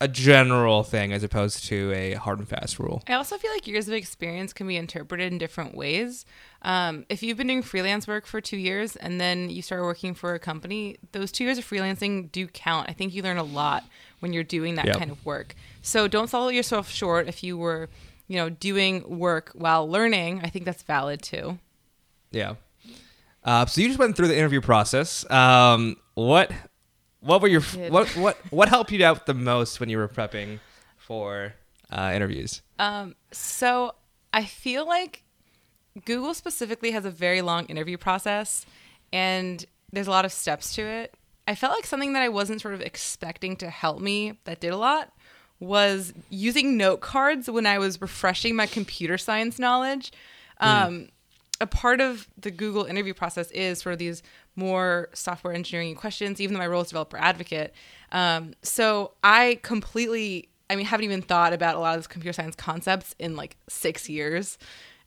a 0.00 0.06
general 0.06 0.84
thing 0.84 1.12
as 1.12 1.24
opposed 1.24 1.64
to 1.64 1.92
a 1.92 2.14
hard 2.14 2.38
and 2.38 2.48
fast 2.48 2.78
rule. 2.78 3.02
I 3.08 3.14
also 3.14 3.36
feel 3.36 3.50
like 3.50 3.66
years 3.66 3.88
of 3.88 3.94
experience 3.94 4.52
can 4.52 4.68
be 4.68 4.76
interpreted 4.76 5.32
in 5.32 5.38
different 5.38 5.74
ways. 5.74 6.24
Um, 6.62 7.04
if 7.08 7.22
you've 7.22 7.36
been 7.36 7.48
doing 7.48 7.62
freelance 7.62 8.06
work 8.06 8.24
for 8.24 8.40
two 8.40 8.56
years 8.56 8.94
and 8.94 9.20
then 9.20 9.50
you 9.50 9.60
start 9.60 9.82
working 9.82 10.14
for 10.14 10.34
a 10.34 10.38
company, 10.38 10.98
those 11.10 11.32
two 11.32 11.42
years 11.44 11.58
of 11.58 11.64
freelancing 11.68 12.30
do 12.30 12.46
count. 12.46 12.88
I 12.88 12.92
think 12.92 13.12
you 13.12 13.22
learn 13.22 13.38
a 13.38 13.42
lot 13.42 13.84
when 14.20 14.32
you're 14.32 14.44
doing 14.44 14.76
that 14.76 14.86
Yep. 14.86 14.98
kind 14.98 15.10
of 15.10 15.24
work. 15.26 15.56
So 15.82 16.06
don't 16.06 16.28
sell 16.28 16.50
yourself 16.52 16.88
short 16.88 17.26
if 17.26 17.42
you 17.42 17.58
were, 17.58 17.88
you 18.28 18.36
know, 18.36 18.48
doing 18.50 19.18
work 19.18 19.50
while 19.54 19.88
learning. 19.88 20.42
I 20.44 20.48
think 20.48 20.64
that's 20.64 20.82
valid 20.84 21.22
too. 21.22 21.58
Yeah. 22.30 22.54
Uh, 23.42 23.66
so 23.66 23.80
you 23.80 23.88
just 23.88 23.98
went 23.98 24.14
through 24.16 24.28
the 24.28 24.36
interview 24.38 24.60
process. 24.60 25.28
Um, 25.30 25.96
what 26.14 26.52
what 27.20 27.42
were 27.42 27.48
your 27.48 27.62
what 27.90 28.08
what 28.10 28.36
what 28.50 28.68
helped 28.68 28.92
you 28.92 29.04
out 29.04 29.26
the 29.26 29.34
most 29.34 29.80
when 29.80 29.88
you 29.88 29.98
were 29.98 30.08
prepping 30.08 30.60
for 30.96 31.54
uh, 31.90 32.12
interviews? 32.14 32.62
Um, 32.78 33.14
so 33.32 33.94
I 34.32 34.44
feel 34.44 34.86
like 34.86 35.24
Google 36.04 36.34
specifically 36.34 36.92
has 36.92 37.04
a 37.04 37.10
very 37.10 37.42
long 37.42 37.66
interview 37.66 37.96
process 37.96 38.64
and 39.12 39.64
there's 39.92 40.06
a 40.06 40.10
lot 40.10 40.24
of 40.24 40.32
steps 40.32 40.74
to 40.74 40.82
it. 40.82 41.14
I 41.46 41.54
felt 41.54 41.72
like 41.72 41.86
something 41.86 42.12
that 42.12 42.22
I 42.22 42.28
wasn't 42.28 42.60
sort 42.60 42.74
of 42.74 42.82
expecting 42.82 43.56
to 43.56 43.70
help 43.70 44.00
me 44.00 44.38
that 44.44 44.60
did 44.60 44.72
a 44.72 44.76
lot 44.76 45.12
was 45.60 46.12
using 46.28 46.76
note 46.76 47.00
cards 47.00 47.50
when 47.50 47.66
I 47.66 47.78
was 47.78 48.00
refreshing 48.00 48.54
my 48.54 48.66
computer 48.66 49.18
science 49.18 49.58
knowledge. 49.58 50.12
Um, 50.60 51.08
a 51.60 51.66
part 51.66 52.00
of 52.00 52.28
the 52.36 52.50
Google 52.50 52.84
interview 52.84 53.14
process 53.14 53.50
is 53.50 53.80
sort 53.80 53.94
of 53.94 53.98
these 53.98 54.22
more 54.58 55.08
software 55.14 55.54
engineering 55.54 55.94
questions, 55.94 56.40
even 56.40 56.52
though 56.52 56.58
my 56.58 56.66
role 56.66 56.82
is 56.82 56.88
developer 56.88 57.16
advocate. 57.16 57.72
Um, 58.10 58.54
so 58.62 59.12
I 59.22 59.60
completely, 59.62 60.48
I 60.68 60.74
mean, 60.74 60.84
haven't 60.84 61.04
even 61.04 61.22
thought 61.22 61.52
about 61.52 61.76
a 61.76 61.78
lot 61.78 61.94
of 61.94 62.00
these 62.00 62.08
computer 62.08 62.32
science 62.32 62.56
concepts 62.56 63.14
in 63.20 63.36
like 63.36 63.56
six 63.68 64.08
years. 64.08 64.58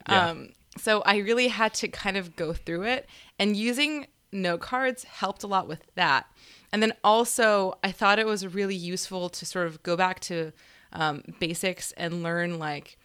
Yeah. 0.07 0.29
Um, 0.29 0.49
so 0.77 1.01
I 1.01 1.17
really 1.17 1.49
had 1.49 1.73
to 1.75 1.89
kind 1.89 2.15
of 2.15 2.37
go 2.37 2.53
through 2.53 2.83
it, 2.83 3.09
and 3.37 3.57
using 3.57 4.07
note 4.31 4.61
cards 4.61 5.03
helped 5.03 5.43
a 5.43 5.47
lot 5.47 5.67
with 5.67 5.83
that. 5.95 6.27
And 6.71 6.81
then 6.81 6.93
also, 7.03 7.77
I 7.83 7.91
thought 7.91 8.17
it 8.17 8.25
was 8.25 8.47
really 8.47 8.75
useful 8.75 9.27
to 9.27 9.45
sort 9.45 9.67
of 9.67 9.83
go 9.83 9.97
back 9.97 10.21
to 10.21 10.53
um, 10.93 11.23
basics 11.41 11.91
and 11.97 12.23
learn 12.23 12.57
like 12.57 12.97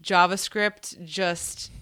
JavaScript, 0.00 1.04
just 1.04 1.72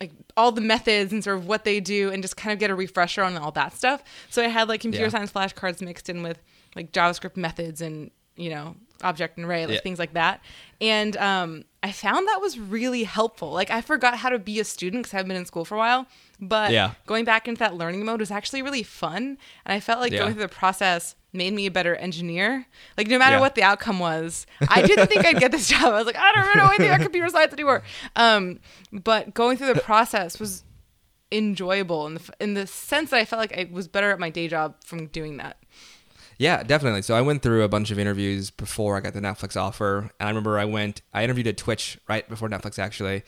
like 0.00 0.12
all 0.36 0.52
the 0.52 0.60
methods 0.60 1.12
and 1.12 1.22
sort 1.24 1.38
of 1.38 1.46
what 1.46 1.64
they 1.64 1.80
do, 1.80 2.10
and 2.12 2.22
just 2.22 2.36
kind 2.36 2.52
of 2.52 2.58
get 2.58 2.70
a 2.70 2.74
refresher 2.74 3.22
on 3.22 3.36
all 3.36 3.50
that 3.52 3.74
stuff. 3.74 4.02
So 4.30 4.42
I 4.42 4.48
had 4.48 4.68
like 4.68 4.80
computer 4.80 5.06
Yeah. 5.06 5.10
science 5.10 5.32
flashcards 5.32 5.80
mixed 5.80 6.08
in 6.08 6.22
with 6.22 6.38
like 6.74 6.92
JavaScript 6.92 7.36
methods 7.36 7.80
and 7.80 8.10
you 8.36 8.50
know 8.50 8.76
object 9.02 9.36
and 9.38 9.46
array, 9.46 9.66
like 9.66 9.74
Yeah. 9.76 9.80
things 9.80 9.98
like 9.98 10.12
that. 10.14 10.40
And 10.80 11.16
um, 11.16 11.64
I 11.86 11.92
found 11.92 12.26
that 12.28 12.40
was 12.40 12.58
really 12.58 13.04
helpful. 13.04 13.50
Like 13.52 13.70
I 13.70 13.80
forgot 13.80 14.18
how 14.18 14.28
to 14.30 14.38
be 14.38 14.58
a 14.60 14.64
student 14.64 15.04
because 15.04 15.14
I've 15.18 15.28
been 15.28 15.36
in 15.36 15.46
school 15.46 15.64
for 15.64 15.74
a 15.76 15.78
while, 15.78 16.06
but 16.40 16.72
Yeah. 16.72 16.92
going 17.06 17.24
back 17.24 17.46
into 17.48 17.58
that 17.60 17.74
learning 17.74 18.04
mode 18.04 18.20
was 18.20 18.30
actually 18.30 18.62
really 18.62 18.82
fun. 18.82 19.22
And 19.64 19.72
I 19.76 19.80
felt 19.80 20.00
like 20.00 20.12
Yeah. 20.12 20.18
going 20.20 20.32
through 20.32 20.42
the 20.42 20.48
process 20.48 21.14
made 21.32 21.52
me 21.52 21.66
a 21.66 21.70
better 21.70 21.94
engineer. 21.96 22.66
Like 22.98 23.08
no 23.08 23.18
matter 23.18 23.36
Yeah. 23.36 23.40
what 23.40 23.54
the 23.54 23.62
outcome 23.62 23.98
was, 24.00 24.46
I 24.68 24.82
didn't 24.82 25.06
think 25.08 25.24
I'd 25.26 25.38
get 25.38 25.52
this 25.52 25.68
job. 25.74 25.84
I 25.92 25.96
was 25.98 26.06
like, 26.06 26.16
I 26.16 26.32
don't 26.32 26.44
really 26.46 26.56
know 26.60 26.68
anything 26.68 26.88
about 26.88 27.00
computer 27.02 27.28
science 27.28 27.52
anymore. 27.52 27.82
Um, 28.16 28.58
but 28.92 29.32
going 29.34 29.56
through 29.56 29.72
the 29.74 29.80
process 29.80 30.40
was 30.40 30.64
enjoyable 31.32 32.06
in 32.06 32.14
the 32.14 32.30
in 32.40 32.54
the 32.54 32.66
sense 32.66 33.10
that 33.10 33.18
I 33.18 33.24
felt 33.24 33.40
like 33.40 33.52
I 33.52 33.68
was 33.70 33.88
better 33.88 34.10
at 34.12 34.18
my 34.20 34.30
day 34.30 34.48
job 34.48 34.76
from 34.84 35.06
doing 35.08 35.36
that. 35.38 35.56
Yeah, 36.38 36.62
definitely. 36.62 37.02
So 37.02 37.14
I 37.14 37.22
went 37.22 37.42
through 37.42 37.62
a 37.62 37.68
bunch 37.68 37.90
of 37.90 37.98
interviews 37.98 38.50
before 38.50 38.96
I 38.96 39.00
got 39.00 39.14
the 39.14 39.20
Netflix 39.20 39.56
offer, 39.56 40.10
and 40.20 40.26
I 40.26 40.28
remember 40.28 40.58
I 40.58 40.66
went, 40.66 41.00
I 41.14 41.24
interviewed 41.24 41.46
at 41.46 41.56
Twitch 41.56 41.98
right 42.08 42.28
before 42.28 42.48
Netflix 42.48 42.78
actually, 42.78 43.22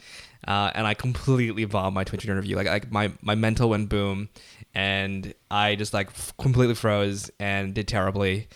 uh, 0.47 0.71
and 0.75 0.87
I 0.87 0.93
completely 0.95 1.65
bombed 1.65 1.95
my 1.95 2.05
Twitch 2.05 2.25
interview. 2.25 2.55
Like, 2.57 2.67
like 2.67 2.93
my 2.93 3.13
my 3.23 3.35
mental 3.35 3.71
went 3.71 3.89
boom, 3.89 4.29
and 4.75 5.33
I 5.51 5.75
just 5.75 5.95
like 5.95 6.09
f- 6.09 6.35
completely 6.39 6.75
froze 6.75 7.31
and 7.41 7.73
did 7.73 7.89
terribly. 7.89 8.49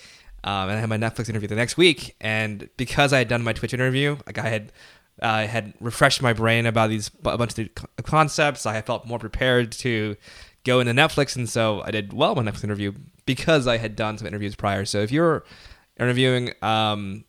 Um, 0.44 0.68
and 0.68 0.72
I 0.72 0.80
had 0.80 0.88
my 0.88 0.98
Netflix 0.98 1.28
interview 1.30 1.48
the 1.48 1.54
next 1.54 1.76
week, 1.76 2.14
and 2.20 2.68
because 2.76 3.12
I 3.12 3.18
had 3.18 3.28
done 3.28 3.42
my 3.42 3.52
Twitch 3.54 3.72
interview, 3.74 4.16
like 4.26 4.38
I 4.38 4.48
had. 4.48 4.72
I 5.20 5.42
had 5.42 5.74
refreshed 5.78 6.22
my 6.22 6.32
brain 6.32 6.64
about 6.64 6.88
these 6.88 7.10
a 7.26 7.36
bunch 7.36 7.56
of 7.56 7.68
the 7.96 8.02
concepts. 8.02 8.64
I 8.64 8.80
felt 8.80 9.06
more 9.06 9.18
prepared 9.18 9.70
to 9.72 10.16
go 10.64 10.80
into 10.80 10.92
Netflix, 10.92 11.36
and 11.36 11.48
so 11.48 11.82
I 11.84 11.90
did 11.90 12.12
well 12.12 12.38
in 12.38 12.44
my 12.44 12.50
Netflix 12.50 12.64
interview 12.64 12.92
because 13.26 13.66
I 13.66 13.78
had 13.78 13.96
done 13.96 14.18
some 14.18 14.26
interviews 14.26 14.54
prior. 14.54 14.84
So 14.84 15.00
if 15.00 15.10
you're 15.10 15.44
interviewing, 15.98 16.52
um, 16.62 17.24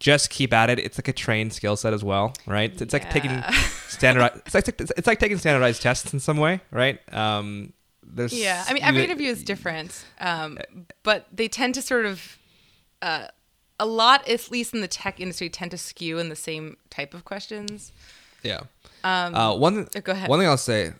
just 0.00 0.30
keep 0.30 0.52
at 0.52 0.70
it. 0.70 0.78
It's 0.78 0.98
like 0.98 1.08
a 1.08 1.12
trained 1.12 1.52
skill 1.52 1.76
set 1.76 1.92
as 1.92 2.04
well, 2.04 2.34
right? 2.46 2.80
It's 2.80 2.92
like 2.92 3.10
taking 3.10 3.42
standardized. 3.88 4.42
It's 4.46 4.54
like 4.54 4.68
it's 4.68 5.06
like 5.06 5.18
taking 5.18 5.38
standardized 5.38 5.82
tests 5.82 6.12
in 6.12 6.20
some 6.20 6.36
way, 6.36 6.60
right? 6.70 7.00
Um, 7.12 7.72
there's 8.02 8.32
Yeah, 8.32 8.64
I 8.66 8.72
mean 8.72 8.82
every 8.82 9.04
interview 9.04 9.28
is 9.28 9.42
different, 9.42 10.04
um, 10.20 10.58
but 11.02 11.26
they 11.32 11.48
tend 11.48 11.74
to 11.74 11.82
sort 11.82 12.06
of 12.06 12.38
uh, 13.02 13.28
a 13.78 13.86
lot, 13.86 14.28
at 14.28 14.50
least 14.50 14.74
in 14.74 14.80
the 14.80 14.88
tech 14.88 15.20
industry, 15.20 15.48
tend 15.48 15.70
to 15.72 15.78
skew 15.78 16.18
in 16.18 16.28
the 16.28 16.36
same 16.36 16.76
type 16.90 17.14
of 17.14 17.24
questions. 17.24 17.92
Yeah. 18.42 18.60
Um, 19.04 19.34
Uh, 19.34 19.54
one 19.54 19.88
oh, 19.94 20.00
go 20.00 20.12
ahead. 20.12 20.28
One 20.28 20.38
thing 20.38 20.48
I'll 20.48 20.56
say, 20.56 20.92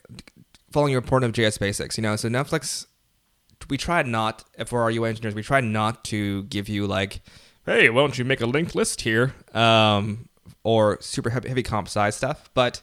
following 0.71 0.93
your 0.93 1.01
report 1.01 1.25
of 1.25 1.33
JS 1.33 1.59
Basics, 1.59 1.97
you 1.97 2.03
know, 2.03 2.17
so 2.17 2.29
Netflix, 2.29 2.87
we 3.69 3.77
tried 3.77 4.07
not 4.07 4.45
for 4.67 4.83
our 4.83 4.91
UI 4.91 5.11
engineers, 5.11 5.35
we 5.35 5.43
tried 5.43 5.65
not 5.65 6.05
to 6.05 6.45
give 6.45 6.69
you 6.69 6.87
like, 6.87 7.21
hey, 7.67 7.91
why 7.91 8.01
don't 8.01 8.19
you 8.19 8.25
make 8.25 8.41
a 8.41 8.47
linked 8.47 8.75
list 8.75 9.03
here, 9.03 9.35
um, 9.55 10.29
or 10.65 10.99
super 11.01 11.31
heavy, 11.31 11.49
heavy 11.49 11.63
comp 11.63 11.89
sci 11.89 12.11
stuff, 12.11 12.51
but 12.55 12.81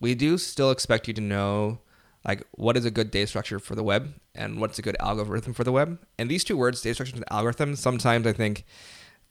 we 0.00 0.14
do 0.14 0.38
still 0.38 0.70
expect 0.70 1.08
you 1.08 1.14
to 1.14 1.20
know 1.20 1.78
like 2.24 2.42
what 2.52 2.76
is 2.76 2.84
a 2.84 2.90
good 2.90 3.10
data 3.10 3.26
structure 3.26 3.58
for 3.58 3.74
the 3.74 3.82
web 3.82 4.12
and 4.34 4.60
what's 4.60 4.78
a 4.78 4.82
good 4.82 4.96
algorithm 5.00 5.54
for 5.54 5.64
the 5.64 5.72
web. 5.72 5.98
And 6.18 6.30
these 6.30 6.44
two 6.44 6.56
words, 6.56 6.82
data 6.82 6.94
structure 6.94 7.16
and 7.16 7.24
algorithm, 7.30 7.76
sometimes 7.76 8.26
I 8.26 8.32
think 8.32 8.64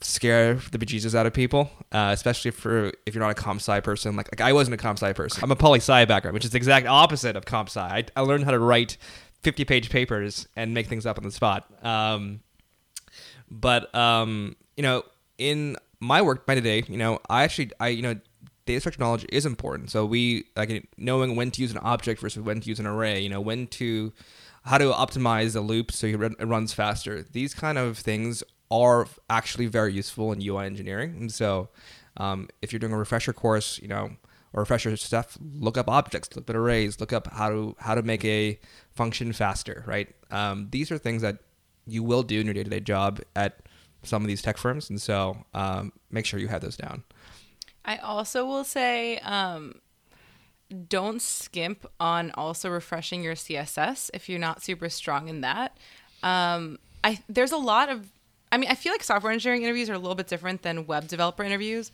scare 0.02 0.56
the 0.72 0.78
bejesus 0.78 1.14
out 1.14 1.26
of 1.26 1.34
people, 1.34 1.70
uh, 1.92 2.12
especially 2.14 2.52
for 2.52 2.92
if 3.06 3.14
you're 3.14 3.24
not 3.24 3.32
a 3.32 3.36
comp 3.36 3.60
sci 3.60 3.80
person. 3.82 4.16
Like, 4.16 4.30
like 4.32 4.42
I 4.42 4.54
wasn't 4.54 4.76
a 4.76 4.78
comp 4.78 4.98
sci 4.98 5.14
person. 5.14 5.44
I'm 5.44 5.52
a 5.52 5.56
poli 5.56 5.80
sci 5.80 6.06
background, 6.06 6.34
which 6.34 6.46
is 6.46 6.52
the 6.52 6.58
exact 6.58 6.88
opposite 6.88 7.36
of 7.36 7.46
comp 7.46 7.70
sci. 7.70 7.82
I, 7.82 8.06
I 8.16 8.22
learned 8.22 8.46
how 8.46 8.52
to 8.52 8.60
write 8.60 8.98
50 9.44 9.66
page 9.66 9.90
papers 9.90 10.48
and 10.56 10.74
make 10.74 10.88
things 10.88 11.06
up 11.06 11.18
on 11.18 11.24
the 11.24 11.32
spot. 11.32 11.70
Um, 11.84 12.42
but 13.50 13.94
um, 13.94 14.56
you 14.78 14.84
know, 14.84 15.04
in 15.38 15.76
my 16.00 16.22
work 16.22 16.46
by 16.46 16.56
today, 16.56 16.84
you 16.88 16.98
know, 16.98 17.20
I 17.30 17.44
actually 17.44 17.72
I 17.80 17.90
you 17.90 18.02
know 18.02 18.20
data 18.66 18.80
structure 18.80 19.00
knowledge 19.00 19.26
is 19.30 19.46
important. 19.46 19.90
So 19.90 20.06
we 20.06 20.46
like 20.56 20.88
knowing 20.98 21.36
when 21.36 21.52
to 21.52 21.62
use 21.62 21.72
an 21.72 21.80
object 21.80 22.22
versus 22.22 22.42
when 22.44 22.62
to 22.62 22.70
use 22.70 22.80
an 22.80 22.86
array. 22.86 23.20
You 23.20 23.30
know, 23.30 23.42
when 23.42 23.68
to 23.68 24.14
how 24.64 24.78
to 24.78 24.92
optimize 24.92 25.56
a 25.56 25.62
loop 25.62 25.92
so 25.92 26.08
it 26.08 26.46
runs 26.46 26.74
faster. 26.74 27.24
These 27.24 27.54
kind 27.54 27.78
of 27.78 27.98
things 27.98 28.44
are 28.72 29.08
actually 29.30 29.68
very 29.68 29.94
useful 29.94 30.32
in 30.32 30.42
UI 30.42 30.66
engineering. 30.66 31.16
And 31.20 31.32
so, 31.32 31.70
um, 32.18 32.50
if 32.62 32.72
you're 32.72 32.80
doing 32.80 32.94
a 32.94 32.98
refresher 32.98 33.34
course, 33.34 33.80
you 33.82 33.88
know, 33.88 34.12
or 34.54 34.62
refresher 34.62 34.96
stuff, 34.98 35.38
look 35.54 35.78
up 35.78 35.90
objects, 35.90 36.36
look 36.36 36.50
at 36.50 36.56
arrays, 36.56 37.00
look 37.00 37.14
up 37.14 37.28
how 37.28 37.50
to 37.50 37.76
how 37.80 37.96
to 37.96 38.02
make 38.02 38.24
a 38.26 38.60
function 38.92 39.34
faster. 39.34 39.84
Right? 39.88 40.16
Um, 40.32 40.68
these 40.72 40.92
are 40.92 40.98
things 40.98 41.22
that 41.22 41.40
you 41.88 42.04
will 42.04 42.24
do 42.24 42.40
in 42.40 42.46
your 42.46 42.54
day 42.54 42.64
to 42.64 42.70
day 42.70 42.80
job 42.80 43.22
at 43.36 43.60
some 44.04 44.22
of 44.22 44.28
these 44.28 44.42
tech 44.42 44.58
firms, 44.58 44.90
and 44.90 45.02
so 45.02 45.46
um, 45.54 45.92
make 46.10 46.26
sure 46.26 46.40
you 46.40 46.48
have 46.48 46.62
those 46.62 46.78
down. 46.78 47.04
I 47.86 47.98
also 47.98 48.46
will 48.46 48.64
say, 48.64 49.18
um, 49.20 49.82
don't 50.88 51.22
skimp 51.22 51.86
on 52.00 52.32
also 52.32 52.70
refreshing 52.70 53.24
your 53.24 53.36
CSS 53.36 54.10
if 54.14 54.30
you're 54.30 54.40
not 54.40 54.62
super 54.62 54.90
strong 54.90 55.28
in 55.28 55.42
that. 55.42 55.78
Um, 56.22 56.78
I 57.04 57.20
there's 57.28 57.52
a 57.52 57.58
lot 57.58 57.90
of, 57.90 58.12
I 58.52 58.58
mean, 58.58 58.70
I 58.70 58.76
feel 58.76 58.92
like 58.92 59.04
software 59.04 59.32
engineering 59.32 59.64
interviews 59.64 59.90
are 59.90 59.94
a 59.94 60.00
little 60.00 60.16
bit 60.16 60.28
different 60.28 60.64
than 60.64 60.88
web 60.88 61.08
developer 61.08 61.44
interviews 61.44 61.92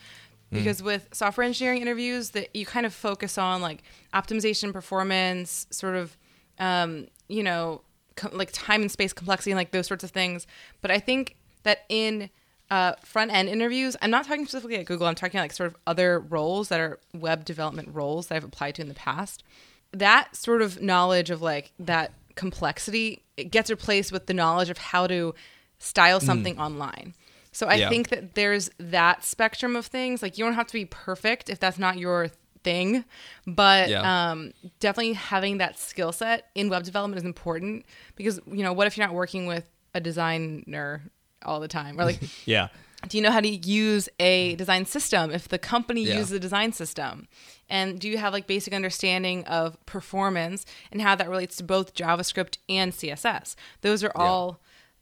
because 0.52 0.82
with 0.82 1.08
software 1.12 1.46
engineering 1.46 1.82
interviews 1.82 2.32
that 2.32 2.56
you 2.56 2.66
kind 2.66 2.86
of 2.86 2.94
focus 2.94 3.38
on 3.38 3.62
like 3.62 3.84
optimization, 4.14 4.72
performance, 4.72 5.68
sort 5.70 5.96
of, 5.96 6.18
um, 6.60 7.08
you 7.28 7.44
know, 7.44 7.82
co- 8.16 8.30
like 8.32 8.52
time 8.54 8.82
and 8.82 8.92
space 8.92 9.14
complexity 9.14 9.52
and 9.52 9.58
like 9.58 9.72
those 9.72 9.88
sorts 9.88 10.04
of 10.04 10.12
things. 10.12 10.48
But 10.82 10.92
I 10.92 11.00
think 11.00 11.36
that 11.64 11.80
in 11.90 12.30
uh, 12.72 12.94
front 13.04 13.32
end 13.32 13.50
interviews, 13.50 13.96
I'm 14.02 14.12
not 14.12 14.26
talking 14.26 14.46
specifically 14.46 14.78
at 14.78 14.86
Google. 14.86 15.08
I'm 15.08 15.16
talking 15.16 15.40
like 15.40 15.54
sort 15.54 15.68
of 15.68 15.76
other 15.86 16.20
roles 16.20 16.70
that 16.70 16.80
are 16.80 17.00
web 17.14 17.46
development 17.46 17.90
roles 17.92 18.28
that 18.28 18.36
I've 18.36 18.44
applied 18.44 18.76
to 18.76 18.82
in 18.82 18.88
the 18.88 18.96
past. 18.96 19.44
That 19.92 20.36
sort 20.36 20.62
of 20.62 20.82
knowledge 20.82 21.30
of 21.30 21.42
like 21.42 21.74
that 21.80 22.14
complexity 22.36 23.24
it 23.38 23.46
gets 23.46 23.70
replaced 23.70 24.12
with 24.12 24.26
the 24.26 24.34
knowledge 24.34 24.70
of 24.70 24.78
how 24.78 25.08
to 25.08 25.34
style 25.79 26.20
something 26.20 26.60
online. 26.60 27.13
So 27.51 27.67
I 27.67 27.75
Yeah. 27.75 27.89
think 27.89 28.10
that 28.10 28.36
there's 28.36 28.70
that 28.79 29.24
spectrum 29.24 29.75
of 29.75 29.86
things. 29.86 30.22
Like 30.22 30.38
you 30.38 30.44
don't 30.46 30.55
have 30.55 30.67
to 30.67 30.74
be 30.74 30.86
perfect 30.86 31.50
if 31.50 31.60
that's 31.60 31.79
not 31.79 31.98
your 31.98 32.29
thing, 32.63 33.05
but 33.48 33.89
Yeah. 33.89 34.32
um, 34.32 34.51
definitely 34.79 35.13
having 35.13 35.60
that 35.60 35.79
skill 35.79 36.12
set 36.12 36.50
in 36.55 36.67
web 36.70 36.84
development 36.84 37.17
is 37.20 37.24
important 37.24 37.86
because 38.15 38.39
you 38.48 38.63
know 38.63 38.74
what 38.74 38.88
if 38.88 38.98
you're 38.98 39.05
not 39.08 39.15
working 39.15 39.46
with 39.46 39.70
a 39.94 40.01
designer 40.01 41.03
all 41.46 41.60
the 41.60 41.67
time 41.67 42.00
or 42.00 42.05
like 42.05 42.20
Yeah. 42.46 42.70
do 43.08 43.17
you 43.17 43.22
know 43.24 43.32
how 43.32 43.39
to 43.39 43.48
use 43.48 44.10
a 44.20 44.55
design 44.55 44.86
system 44.86 45.32
if 45.32 45.48
the 45.48 45.60
company 45.60 46.01
Yeah. 46.03 46.15
uses 46.15 46.32
a 46.34 46.39
design 46.39 46.74
system 46.74 47.27
and 47.70 48.00
do 48.00 48.10
you 48.10 48.17
have 48.17 48.34
like 48.34 48.48
basic 48.48 48.74
understanding 48.74 49.46
of 49.46 49.77
performance 49.86 50.65
and 50.91 51.01
how 51.01 51.15
that 51.15 51.29
relates 51.29 51.55
to 51.58 51.63
both 51.63 51.94
javascript 51.94 52.58
and 52.67 52.91
css 52.94 53.55
those 53.82 54.03
are 54.03 54.12
all 54.15 54.60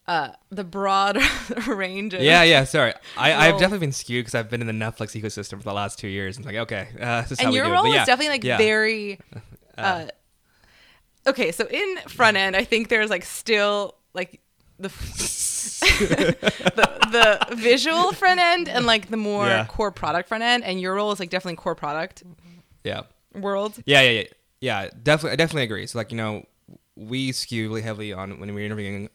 uh, 0.08 0.30
the 0.50 0.64
broad 0.64 1.18
range 1.68 2.14
of 2.14 2.22
Yeah, 2.22 2.44
yeah. 2.44 2.64
Sorry, 2.66 2.94
I, 3.18 3.34
I've 3.48 3.54
definitely 3.60 3.80
been 3.80 3.92
skewed 3.94 4.22
because 4.26 4.36
I've 4.36 4.50
been 4.50 4.62
in 4.62 4.68
the 4.68 4.74
Netflix 4.86 5.20
ecosystem 5.20 5.58
for 5.58 5.64
the 5.64 5.74
last 5.74 5.98
two 6.00 6.08
years. 6.10 6.38
It's 6.38 6.46
like, 6.46 6.56
okay, 6.58 6.90
uh, 7.00 7.22
this 7.24 7.34
is 7.34 7.40
how 7.40 7.46
and 7.46 7.52
we 7.52 7.58
your 7.58 7.66
do 7.66 7.72
it. 7.72 7.74
role 7.76 7.84
But 7.84 7.90
is 7.90 7.96
yeah, 7.96 8.06
definitely 8.06 8.30
like 8.34 8.44
yeah. 8.44 8.58
very 8.58 9.20
uh, 9.78 10.08
okay, 11.28 11.52
so 11.52 11.66
in 11.68 11.98
front 12.08 12.38
end, 12.38 12.56
I 12.56 12.64
think 12.64 12.90
there's 12.90 13.10
like 13.10 13.24
still 13.26 13.96
like 14.14 14.42
the 14.80 14.90
the, 16.76 17.48
the 17.50 17.56
visual 17.56 18.12
front 18.14 18.40
end 18.40 18.68
and 18.70 18.86
like 18.86 19.10
the 19.10 19.18
more 19.18 19.48
Yeah. 19.48 19.66
core 19.66 19.92
product 19.92 20.28
front 20.28 20.44
end, 20.44 20.64
and 20.64 20.80
your 20.82 20.96
role 20.96 21.12
is 21.12 21.20
like 21.20 21.30
definitely 21.30 21.56
core 21.58 21.76
product 21.76 22.24
Yeah. 22.84 23.04
world. 23.34 23.82
Yeah, 23.86 24.02
yeah, 24.02 24.10
yeah, 24.12 24.24
yeah. 24.62 24.90
Definitely, 25.02 25.32
I 25.32 25.36
definitely 25.38 25.64
agree. 25.64 25.88
So, 25.88 25.98
like, 25.98 26.12
you 26.12 26.18
know, 26.18 26.46
we 26.96 27.32
skew 27.32 27.70
really 27.70 27.82
heavily 27.82 28.14
on 28.14 28.40
when 28.40 28.54
we're 28.54 28.66
interviewing. 28.66 29.10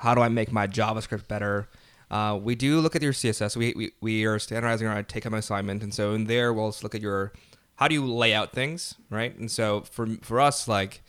How 0.00 0.14
do 0.14 0.22
I 0.22 0.28
make 0.28 0.50
my 0.50 0.66
JavaScript 0.66 1.28
better? 1.28 1.68
Uh, 2.10 2.38
we 2.42 2.54
do 2.54 2.80
look 2.80 2.96
at 2.96 3.02
your 3.02 3.12
CSS. 3.12 3.54
We, 3.54 3.74
we 3.76 3.92
we 4.00 4.24
are 4.24 4.38
standardizing 4.38 4.88
our 4.88 5.02
take 5.02 5.24
home 5.24 5.34
assignment, 5.34 5.82
and 5.82 5.92
so 5.92 6.14
in 6.14 6.24
there 6.24 6.52
we'll 6.52 6.74
look 6.82 6.94
at 6.94 7.02
your 7.02 7.32
how 7.76 7.86
do 7.86 7.94
you 7.94 8.06
lay 8.06 8.34
out 8.34 8.52
things, 8.52 8.94
right? 9.10 9.36
And 9.38 9.50
so 9.50 9.82
for 9.82 10.06
for 10.22 10.40
us, 10.40 10.66
like 10.66 11.02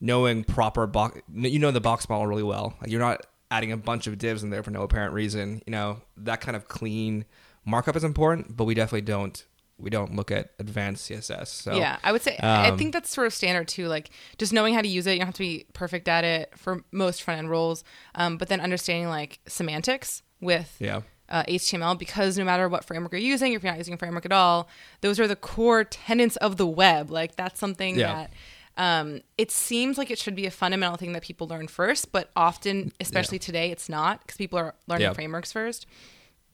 knowing 0.00 0.44
proper 0.44 0.86
box, 0.86 1.20
you 1.32 1.58
know 1.58 1.70
the 1.70 1.80
box 1.80 2.08
model 2.08 2.26
really 2.26 2.42
well. 2.42 2.74
Like 2.80 2.90
you're 2.90 3.00
not 3.00 3.26
adding 3.50 3.70
a 3.70 3.76
bunch 3.76 4.06
of 4.06 4.16
divs 4.16 4.42
in 4.42 4.48
there 4.48 4.62
for 4.62 4.70
no 4.70 4.82
apparent 4.82 5.12
reason. 5.12 5.62
You 5.66 5.70
know 5.70 6.00
that 6.16 6.40
kind 6.40 6.56
of 6.56 6.68
clean 6.68 7.26
markup 7.66 7.96
is 7.96 8.04
important, 8.04 8.56
but 8.56 8.64
we 8.64 8.74
definitely 8.74 9.02
don't 9.02 9.44
we 9.82 9.90
don't 9.90 10.14
look 10.14 10.30
at 10.30 10.52
advanced 10.58 11.10
CSS. 11.10 11.48
So 11.48 11.74
yeah, 11.76 11.98
I 12.04 12.12
would 12.12 12.22
say 12.22 12.38
I 12.38 12.68
um, 12.68 12.78
think 12.78 12.92
that's 12.92 13.10
sort 13.10 13.26
of 13.26 13.34
standard 13.34 13.68
too. 13.68 13.88
Like 13.88 14.10
just 14.38 14.52
knowing 14.52 14.74
how 14.74 14.80
to 14.80 14.88
use 14.88 15.06
it. 15.06 15.12
You 15.14 15.18
don't 15.18 15.26
have 15.26 15.34
to 15.34 15.40
be 15.40 15.66
perfect 15.72 16.08
at 16.08 16.24
it 16.24 16.52
for 16.56 16.82
most 16.92 17.22
front 17.22 17.38
end 17.38 17.50
roles, 17.50 17.84
um, 18.14 18.38
but 18.38 18.48
then 18.48 18.60
understanding 18.60 19.08
like 19.08 19.40
semantics 19.46 20.22
with 20.40 20.76
yeah. 20.78 21.02
uh, 21.28 21.42
HTML 21.44 21.98
because 21.98 22.38
no 22.38 22.44
matter 22.44 22.68
what 22.68 22.84
framework 22.84 23.12
you're 23.12 23.20
using, 23.20 23.52
if 23.52 23.62
you're 23.62 23.72
not 23.72 23.78
using 23.78 23.94
a 23.94 23.98
framework 23.98 24.24
at 24.24 24.32
all, 24.32 24.68
those 25.00 25.18
are 25.20 25.26
the 25.26 25.36
core 25.36 25.84
tenets 25.84 26.36
of 26.36 26.56
the 26.56 26.66
web. 26.66 27.10
Like 27.10 27.36
that's 27.36 27.58
something 27.58 27.98
Yeah. 27.98 28.14
that 28.14 28.32
um, 28.76 29.20
it 29.36 29.50
seems 29.50 29.98
like 29.98 30.10
it 30.10 30.18
should 30.18 30.34
be 30.34 30.46
a 30.46 30.50
fundamental 30.50 30.96
thing 30.96 31.12
that 31.12 31.22
people 31.22 31.46
learn 31.46 31.68
first, 31.68 32.10
but 32.10 32.30
often, 32.34 32.92
especially 33.00 33.38
today, 33.38 33.70
it's 33.70 33.88
not 33.88 34.20
because 34.22 34.38
people 34.38 34.58
are 34.58 34.74
learning 34.86 35.08
Yeah. 35.08 35.12
frameworks 35.12 35.52
first. 35.52 35.86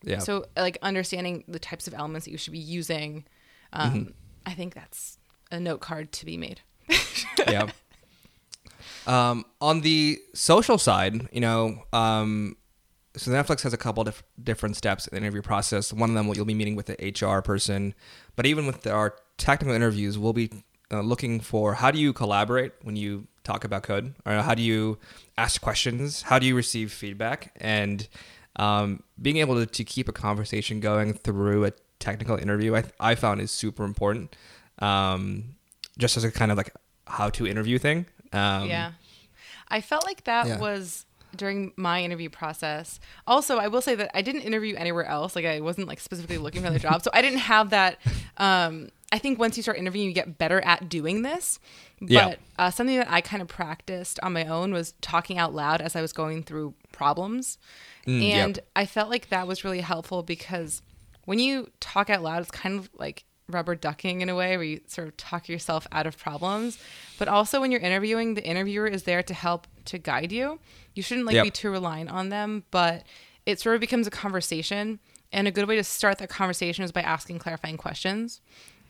Yeah. 0.03 0.19
So 0.19 0.45
like 0.55 0.77
understanding 0.81 1.43
the 1.47 1.59
types 1.59 1.87
of 1.87 1.93
elements 1.93 2.25
that 2.25 2.31
you 2.31 2.37
should 2.37 2.53
be 2.53 2.59
using, 2.59 3.25
um, 3.73 3.91
Mm-hmm. 3.91 4.09
I 4.45 4.53
think 4.53 4.73
that's 4.73 5.17
a 5.51 5.59
note 5.59 5.79
card 5.79 6.11
to 6.13 6.25
be 6.25 6.37
made. 6.37 6.61
yeah. 7.47 7.69
Um, 9.05 9.45
on 9.61 9.81
the 9.81 10.19
social 10.33 10.77
side, 10.77 11.29
you 11.31 11.41
know, 11.41 11.83
um, 11.93 12.55
so 13.15 13.31
Netflix 13.31 13.61
has 13.63 13.73
a 13.73 13.77
couple 13.77 14.07
of 14.07 14.23
different 14.41 14.75
steps 14.75 15.07
in 15.07 15.15
the 15.15 15.21
interview 15.21 15.41
process. 15.41 15.91
One 15.91 16.09
of 16.09 16.15
them, 16.15 16.31
you'll 16.35 16.45
be 16.45 16.53
meeting 16.53 16.75
with 16.75 16.85
the 16.85 16.95
HR 17.11 17.41
person, 17.41 17.93
but 18.35 18.45
even 18.45 18.65
with 18.65 18.85
our 18.87 19.15
technical 19.37 19.73
interviews, 19.75 20.17
we'll 20.17 20.33
be 20.33 20.63
uh, 20.91 21.01
looking 21.01 21.39
for 21.39 21.75
how 21.75 21.91
do 21.91 21.99
you 21.99 22.13
collaborate 22.13 22.73
when 22.83 22.95
you 22.95 23.27
talk 23.43 23.63
about 23.63 23.83
code, 23.83 24.13
or 24.25 24.33
how 24.33 24.53
do 24.53 24.61
you 24.61 24.97
ask 25.37 25.61
questions, 25.61 26.23
how 26.23 26.39
do 26.39 26.45
you 26.45 26.55
receive 26.55 26.91
feedback, 26.91 27.51
and 27.57 28.07
um, 28.55 29.03
being 29.21 29.37
able 29.37 29.55
to, 29.55 29.65
to 29.65 29.83
keep 29.83 30.07
a 30.07 30.11
conversation 30.11 30.79
going 30.79 31.13
through 31.13 31.65
a 31.65 31.71
technical 31.99 32.37
interview, 32.37 32.75
I, 32.75 32.83
I 32.99 33.15
found 33.15 33.41
is 33.41 33.51
super 33.51 33.83
important. 33.83 34.35
Um, 34.79 35.55
just 35.97 36.15
as 36.17 36.23
a 36.23 36.31
kind 36.31 36.51
of 36.51 36.57
like 36.57 36.73
how 37.05 37.29
to 37.29 37.45
interview 37.45 37.77
thing. 37.77 38.05
Um, 38.31 38.67
yeah. 38.69 38.91
I 39.67 39.81
felt 39.81 40.05
like 40.05 40.23
that 40.23 40.47
yeah. 40.47 40.57
was 40.57 41.05
during 41.35 41.73
my 41.75 42.01
interview 42.03 42.29
process. 42.29 42.99
Also, 43.27 43.57
I 43.57 43.67
will 43.67 43.81
say 43.81 43.95
that 43.95 44.09
I 44.15 44.21
didn't 44.21 44.41
interview 44.41 44.75
anywhere 44.75 45.05
else. 45.05 45.35
Like 45.35 45.45
I 45.45 45.59
wasn't 45.59 45.87
like 45.87 45.99
specifically 45.99 46.37
looking 46.37 46.63
for 46.63 46.71
the 46.71 46.79
job. 46.79 47.03
So 47.03 47.11
I 47.13 47.21
didn't 47.21 47.39
have 47.39 47.69
that 47.69 47.99
um 48.37 48.89
I 49.11 49.17
think 49.17 49.39
once 49.39 49.57
you 49.57 49.63
start 49.63 49.77
interviewing 49.77 50.07
you 50.07 50.13
get 50.13 50.37
better 50.37 50.61
at 50.61 50.87
doing 50.89 51.23
this. 51.23 51.59
But 51.99 52.09
Yeah. 52.11 52.35
uh, 52.57 52.69
something 52.71 52.97
that 52.97 53.09
I 53.11 53.21
kind 53.21 53.41
of 53.41 53.47
practiced 53.47 54.19
on 54.21 54.33
my 54.33 54.45
own 54.45 54.71
was 54.71 54.93
talking 55.01 55.37
out 55.37 55.53
loud 55.53 55.81
as 55.81 55.95
I 55.95 56.01
was 56.01 56.13
going 56.13 56.43
through 56.43 56.75
problems. 56.91 57.57
Mm, 58.07 58.21
yep. 58.21 58.45
and 58.45 58.59
I 58.75 58.85
felt 58.85 59.09
like 59.09 59.29
that 59.29 59.47
was 59.47 59.63
really 59.63 59.81
helpful 59.81 60.21
because 60.23 60.81
when 61.25 61.39
you 61.39 61.69
talk 61.79 62.09
out 62.09 62.21
loud, 62.23 62.41
it's 62.41 62.51
kind 62.51 62.77
of 62.79 62.89
like 62.97 63.23
rubber 63.47 63.73
ducking 63.73 64.21
in 64.21 64.29
a 64.29 64.35
way 64.35 64.55
where 64.57 64.63
you 64.63 64.81
sort 64.85 65.07
of 65.07 65.17
talk 65.17 65.49
yourself 65.49 65.87
out 65.91 66.05
of 66.05 66.17
problems. 66.17 66.77
But 67.17 67.27
also 67.27 67.59
when 67.59 67.71
you're 67.71 67.81
interviewing, 67.81 68.35
the 68.35 68.45
interviewer 68.45 68.85
is 68.87 69.03
there 69.03 69.23
to 69.23 69.33
help 69.33 69.67
to 69.85 69.97
guide 69.97 70.31
you. 70.31 70.59
You 70.93 71.01
shouldn't 71.01 71.25
like 71.25 71.33
Yep. 71.35 71.43
be 71.45 71.51
too 71.51 71.71
reliant 71.71 72.11
on 72.11 72.29
them, 72.29 72.63
but 72.69 73.03
it 73.47 73.59
sort 73.59 73.73
of 73.75 73.81
becomes 73.81 74.05
a 74.05 74.11
conversation. 74.11 74.99
And 75.31 75.47
a 75.47 75.51
good 75.51 75.67
way 75.67 75.75
to 75.75 75.83
start 75.83 76.17
that 76.19 76.29
conversation 76.29 76.83
is 76.83 76.91
by 76.91 77.01
asking 77.01 77.37
clarifying 77.39 77.77
questions. 77.77 78.41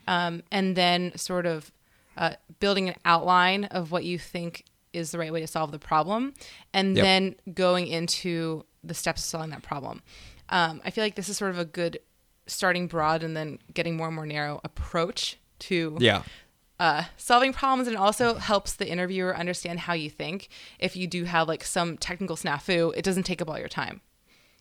Um, 0.08 0.44
and 0.52 0.76
then 0.76 1.16
sort 1.18 1.46
of 1.46 1.72
uh, 2.18 2.34
building 2.60 2.90
an 2.90 2.96
outline 3.06 3.66
of 3.66 3.92
what 3.92 4.04
you 4.04 4.18
think 4.18 4.66
is 4.92 5.12
the 5.12 5.20
right 5.20 5.32
way 5.32 5.40
to 5.40 5.48
solve 5.48 5.72
the 5.72 5.80
problem, 5.80 6.34
and 6.74 6.96
Yep. 6.98 7.04
then 7.04 7.36
going 7.54 7.88
into 7.88 8.66
the 8.84 8.94
steps 8.94 9.22
of 9.22 9.26
solving 9.26 9.52
that 9.52 9.62
problem. 9.62 10.02
Um, 10.50 10.82
I 10.84 10.90
feel 10.90 11.04
like 11.04 11.16
this 11.16 11.30
is 11.30 11.38
sort 11.38 11.52
of 11.52 11.60
a 11.60 11.66
good 11.66 12.00
starting 12.48 12.88
broad 12.88 13.22
and 13.22 13.38
then 13.38 13.60
getting 13.74 13.96
more 13.96 14.08
and 14.08 14.16
more 14.16 14.26
narrow 14.26 14.60
approach 14.64 15.38
to 15.60 15.96
Yeah. 16.00 16.24
uh, 16.80 17.04
solving 17.18 17.54
problems 17.54 17.88
and 17.88 17.96
also 17.96 18.36
helps 18.36 18.74
the 18.74 18.90
interviewer 18.90 19.38
understand 19.38 19.82
how 19.82 19.94
you 19.94 20.10
think. 20.10 20.50
If 20.80 20.96
you 20.96 21.06
do 21.06 21.26
have 21.26 21.48
like 21.48 21.64
some 21.64 21.98
technical 21.98 22.36
snafu, 22.36 22.92
it 22.98 23.04
doesn't 23.04 23.24
take 23.24 23.42
up 23.44 23.50
all 23.50 23.60
your 23.60 23.68
time. 23.68 24.02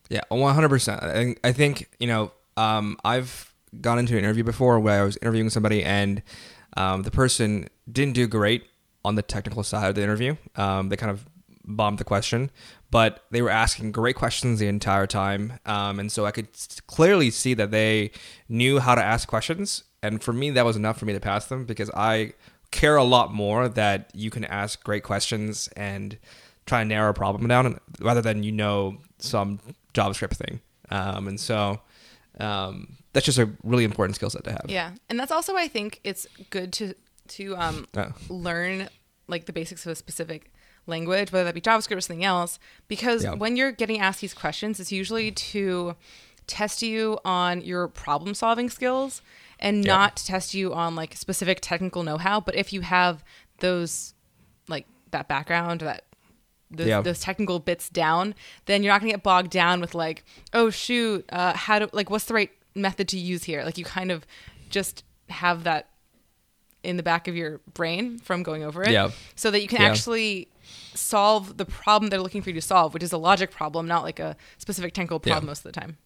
Yeah, 0.09 0.21
one 0.29 0.53
hundred 0.53 0.69
percent. 0.69 1.01
I 1.01 1.13
think 1.13 1.39
I 1.43 1.51
think 1.51 1.89
you 1.99 2.07
know 2.07 2.31
um, 2.57 2.97
I've 3.03 3.48
gone 3.81 3.99
into 3.99 4.13
an 4.13 4.19
interview 4.19 4.43
before 4.43 4.79
where 4.79 5.01
I 5.01 5.05
was 5.05 5.17
interviewing 5.21 5.49
somebody 5.49 5.83
and 5.83 6.21
um, 6.77 7.03
the 7.03 7.11
person 7.11 7.67
didn't 7.91 8.13
do 8.13 8.27
great 8.27 8.63
on 9.03 9.15
the 9.15 9.21
technical 9.21 9.63
side 9.63 9.89
of 9.89 9.95
the 9.95 10.03
interview. 10.03 10.35
Um, 10.55 10.89
they 10.89 10.97
kind 10.97 11.11
of 11.11 11.25
bombed 11.63 11.97
the 11.99 12.03
question, 12.03 12.51
but 12.91 13.25
they 13.31 13.41
were 13.41 13.49
asking 13.49 13.91
great 13.91 14.15
questions 14.15 14.59
the 14.59 14.67
entire 14.67 15.07
time, 15.07 15.59
um, 15.65 15.99
and 15.99 16.11
so 16.11 16.25
I 16.25 16.31
could 16.31 16.47
clearly 16.87 17.29
see 17.29 17.53
that 17.53 17.71
they 17.71 18.11
knew 18.47 18.79
how 18.79 18.95
to 18.95 19.03
ask 19.03 19.27
questions. 19.27 19.83
And 20.01 20.23
for 20.23 20.33
me, 20.33 20.49
that 20.51 20.65
was 20.65 20.75
enough 20.75 20.97
for 20.97 21.05
me 21.05 21.13
to 21.13 21.19
pass 21.19 21.45
them 21.45 21.65
because 21.65 21.91
I 21.91 22.33
care 22.71 22.95
a 22.95 23.03
lot 23.03 23.33
more 23.33 23.67
that 23.67 24.11
you 24.13 24.29
can 24.29 24.45
ask 24.45 24.83
great 24.83 25.03
questions 25.03 25.67
and 25.75 26.17
try 26.65 26.81
and 26.81 26.89
narrow 26.89 27.09
a 27.09 27.13
problem 27.13 27.47
down 27.47 27.79
rather 27.99 28.21
than 28.21 28.43
you 28.43 28.51
know 28.51 28.97
some 29.17 29.59
JavaScript 29.93 30.35
thing. 30.35 30.61
Um, 30.89 31.27
and 31.27 31.39
so 31.39 31.81
um, 32.39 32.97
that's 33.13 33.25
just 33.25 33.37
a 33.39 33.49
really 33.63 33.83
important 33.83 34.15
skill 34.15 34.29
set 34.29 34.43
to 34.45 34.51
have. 34.51 34.65
Yeah, 34.67 34.91
and 35.09 35.19
that's 35.19 35.31
also 35.31 35.55
I 35.55 35.67
think 35.67 35.99
it's 36.03 36.27
good 36.49 36.71
to 36.73 36.93
to 37.29 37.55
um, 37.57 37.87
Oh. 37.95 38.11
learn 38.29 38.89
like 39.27 39.45
the 39.45 39.53
basics 39.53 39.85
of 39.85 39.91
a 39.91 39.95
specific 39.95 40.51
language, 40.87 41.31
whether 41.31 41.43
that 41.45 41.53
be 41.53 41.61
JavaScript 41.61 41.97
or 41.97 42.01
something 42.01 42.23
else, 42.25 42.57
because 42.87 43.23
Yeah. 43.23 43.33
when 43.35 43.55
you're 43.55 43.71
getting 43.71 43.99
asked 44.01 44.21
these 44.21 44.33
questions, 44.33 44.79
it's 44.79 44.91
usually 44.91 45.31
to 45.31 45.95
test 46.47 46.81
you 46.81 47.19
on 47.23 47.61
your 47.61 47.87
problem 47.87 48.33
solving 48.33 48.71
skills 48.71 49.21
and 49.59 49.85
Yeah. 49.85 49.93
not 49.95 50.17
to 50.17 50.25
test 50.25 50.55
you 50.55 50.73
on 50.73 50.95
like 50.95 51.15
specific 51.15 51.59
technical 51.61 52.01
know-how. 52.01 52.39
But 52.41 52.55
if 52.55 52.73
you 52.73 52.81
have 52.81 53.23
those 53.59 54.15
like 54.67 54.87
that 55.11 55.27
background 55.27 55.81
that 55.81 56.05
those, 56.71 56.87
Yeah. 56.87 57.01
those 57.01 57.19
technical 57.19 57.59
bits 57.59 57.89
down, 57.89 58.33
then 58.65 58.81
you're 58.83 58.93
not 58.93 59.01
gonna 59.01 59.11
get 59.13 59.21
bogged 59.23 59.51
down 59.51 59.81
with 59.81 59.93
like, 59.93 60.23
oh 60.53 60.69
shoot, 60.71 61.25
uh, 61.31 61.53
how 61.53 61.77
do 61.79 61.89
like 61.93 62.09
what's 62.09 62.25
the 62.25 62.33
right 62.33 62.51
method 62.75 63.07
to 63.09 63.17
use 63.17 63.43
here? 63.43 63.63
Like 63.63 63.77
you 63.77 63.85
kind 63.85 64.11
of 64.11 64.25
just 64.69 65.03
have 65.29 65.63
that 65.63 65.89
in 66.83 66.95
the 66.97 67.03
back 67.03 67.27
of 67.27 67.35
your 67.35 67.59
brain 67.73 68.17
from 68.19 68.41
going 68.41 68.63
over 68.63 68.83
it, 68.83 68.91
Yeah. 68.91 69.11
so 69.35 69.51
that 69.51 69.61
you 69.61 69.67
can 69.67 69.81
Yeah. 69.81 69.89
actually 69.89 70.47
solve 70.93 71.57
the 71.57 71.65
problem 71.65 72.09
they're 72.09 72.21
looking 72.21 72.41
for 72.41 72.49
you 72.51 72.55
to 72.55 72.61
solve, 72.61 72.93
which 72.93 73.03
is 73.03 73.11
a 73.11 73.17
logic 73.17 73.51
problem, 73.51 73.87
not 73.87 74.03
like 74.03 74.19
a 74.19 74.37
specific 74.57 74.93
technical 74.93 75.19
problem 75.19 75.43
Yeah. 75.43 75.47
most 75.49 75.59
of 75.65 75.73
the 75.73 75.79
time. 75.79 75.97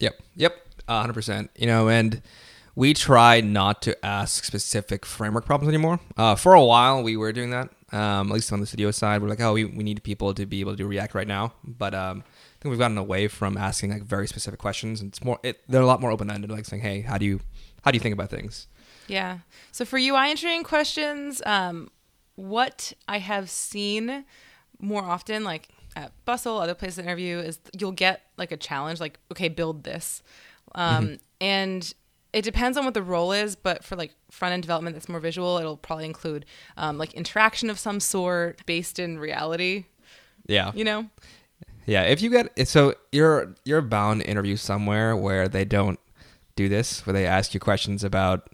Yep. 0.00 0.20
Yep. 0.36 0.66
A 0.88 1.00
hundred 1.00 1.12
percent. 1.14 1.50
You 1.56 1.66
know, 1.66 1.88
and 1.88 2.22
we 2.74 2.94
try 2.94 3.40
not 3.40 3.82
to 3.82 4.04
ask 4.04 4.44
specific 4.44 5.04
framework 5.06 5.44
problems 5.44 5.68
anymore. 5.68 6.00
Uh, 6.16 6.34
for 6.34 6.54
a 6.54 6.64
while, 6.64 7.02
we 7.02 7.16
were 7.16 7.32
doing 7.32 7.50
that. 7.50 7.68
Um, 7.92 8.28
at 8.30 8.34
least 8.34 8.52
on 8.52 8.60
the 8.60 8.66
studio 8.66 8.90
side, 8.92 9.20
we're 9.20 9.28
like, 9.28 9.40
oh, 9.40 9.52
we, 9.52 9.64
we 9.64 9.82
need 9.84 10.02
people 10.02 10.32
to 10.34 10.46
be 10.46 10.60
able 10.60 10.72
to 10.72 10.76
do 10.76 10.86
React 10.86 11.14
right 11.14 11.26
now. 11.28 11.52
But 11.64 11.94
um, 11.94 12.22
think 12.60 12.70
we've 12.70 12.78
gotten 12.78 12.98
away 12.98 13.28
from 13.28 13.56
asking 13.56 13.90
like 13.90 14.02
very 14.02 14.28
specific 14.28 14.60
questions. 14.60 15.00
And 15.00 15.08
it's 15.08 15.24
more, 15.24 15.38
it, 15.42 15.62
they're 15.68 15.82
a 15.82 15.86
lot 15.86 16.00
more 16.00 16.10
open 16.10 16.30
ended, 16.30 16.50
like 16.50 16.66
saying, 16.66 16.82
hey, 16.82 17.00
how 17.00 17.16
do 17.18 17.24
you, 17.24 17.40
how 17.82 17.90
do 17.90 17.96
you 17.96 18.00
think 18.00 18.12
about 18.12 18.30
things? 18.30 18.66
Yeah. 19.08 19.38
So 19.72 19.84
for 19.84 19.98
UI 19.98 20.30
engineering 20.30 20.62
questions, 20.62 21.42
um, 21.46 21.90
what 22.36 22.92
I 23.08 23.18
have 23.18 23.50
seen 23.50 24.24
more 24.78 25.02
often, 25.02 25.44
like 25.44 25.68
at 25.96 26.12
Bustle, 26.24 26.58
other 26.58 26.74
places 26.74 26.98
I 26.98 27.02
interview, 27.02 27.38
is 27.38 27.58
you'll 27.78 27.92
get 27.92 28.22
like 28.36 28.52
a 28.52 28.56
challenge, 28.56 29.00
like 29.00 29.18
okay, 29.32 29.48
build 29.48 29.84
this, 29.84 30.22
um, 30.74 31.18
and 31.40 31.92
it 32.32 32.42
depends 32.42 32.78
on 32.78 32.84
what 32.84 32.94
the 32.94 33.02
role 33.02 33.32
is. 33.32 33.56
But 33.56 33.84
for 33.84 33.96
like 33.96 34.14
front 34.30 34.52
end 34.52 34.62
development 34.62 34.94
that's 34.94 35.08
more 35.08 35.20
visual, 35.20 35.58
it'll 35.58 35.76
probably 35.76 36.06
include 36.06 36.46
um, 36.76 36.96
like 36.96 37.12
interaction 37.14 37.68
of 37.70 37.78
some 37.78 38.00
sort 38.00 38.64
based 38.66 38.98
in 38.98 39.18
reality. 39.18 39.86
Yeah. 40.46 40.72
You 40.74 40.84
know? 40.84 41.10
Yeah, 41.90 42.02
if 42.02 42.22
you 42.22 42.30
get 42.30 42.68
so 42.68 42.94
you're 43.10 43.52
you're 43.64 43.82
bound 43.82 44.20
to 44.20 44.28
interview 44.28 44.54
somewhere 44.54 45.16
where 45.16 45.48
they 45.48 45.64
don't 45.64 45.98
do 46.54 46.68
this, 46.68 47.04
where 47.04 47.12
they 47.12 47.26
ask 47.26 47.52
you 47.52 47.58
questions 47.58 48.04
about 48.04 48.48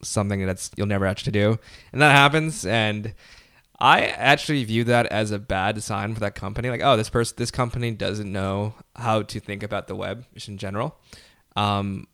something 0.00 0.46
that's 0.46 0.70
you'll 0.74 0.86
never 0.86 1.04
actually 1.04 1.32
do, 1.32 1.58
and 1.92 2.00
that 2.00 2.12
happens. 2.12 2.64
And 2.64 3.12
I 3.78 4.06
actually 4.06 4.64
view 4.64 4.82
that 4.84 5.04
as 5.08 5.30
a 5.30 5.38
bad 5.38 5.82
sign 5.82 6.14
for 6.14 6.20
that 6.20 6.36
company. 6.36 6.70
Like, 6.70 6.80
oh, 6.82 6.96
this 6.96 7.10
person, 7.10 7.34
this 7.36 7.50
company 7.50 7.90
doesn't 7.90 8.32
know 8.32 8.72
how 8.96 9.20
to 9.20 9.40
think 9.40 9.62
about 9.62 9.86
the 9.86 9.94
web 9.94 10.24
just 10.32 10.48
in 10.48 10.56
general. 10.56 10.96
Um, 11.56 12.06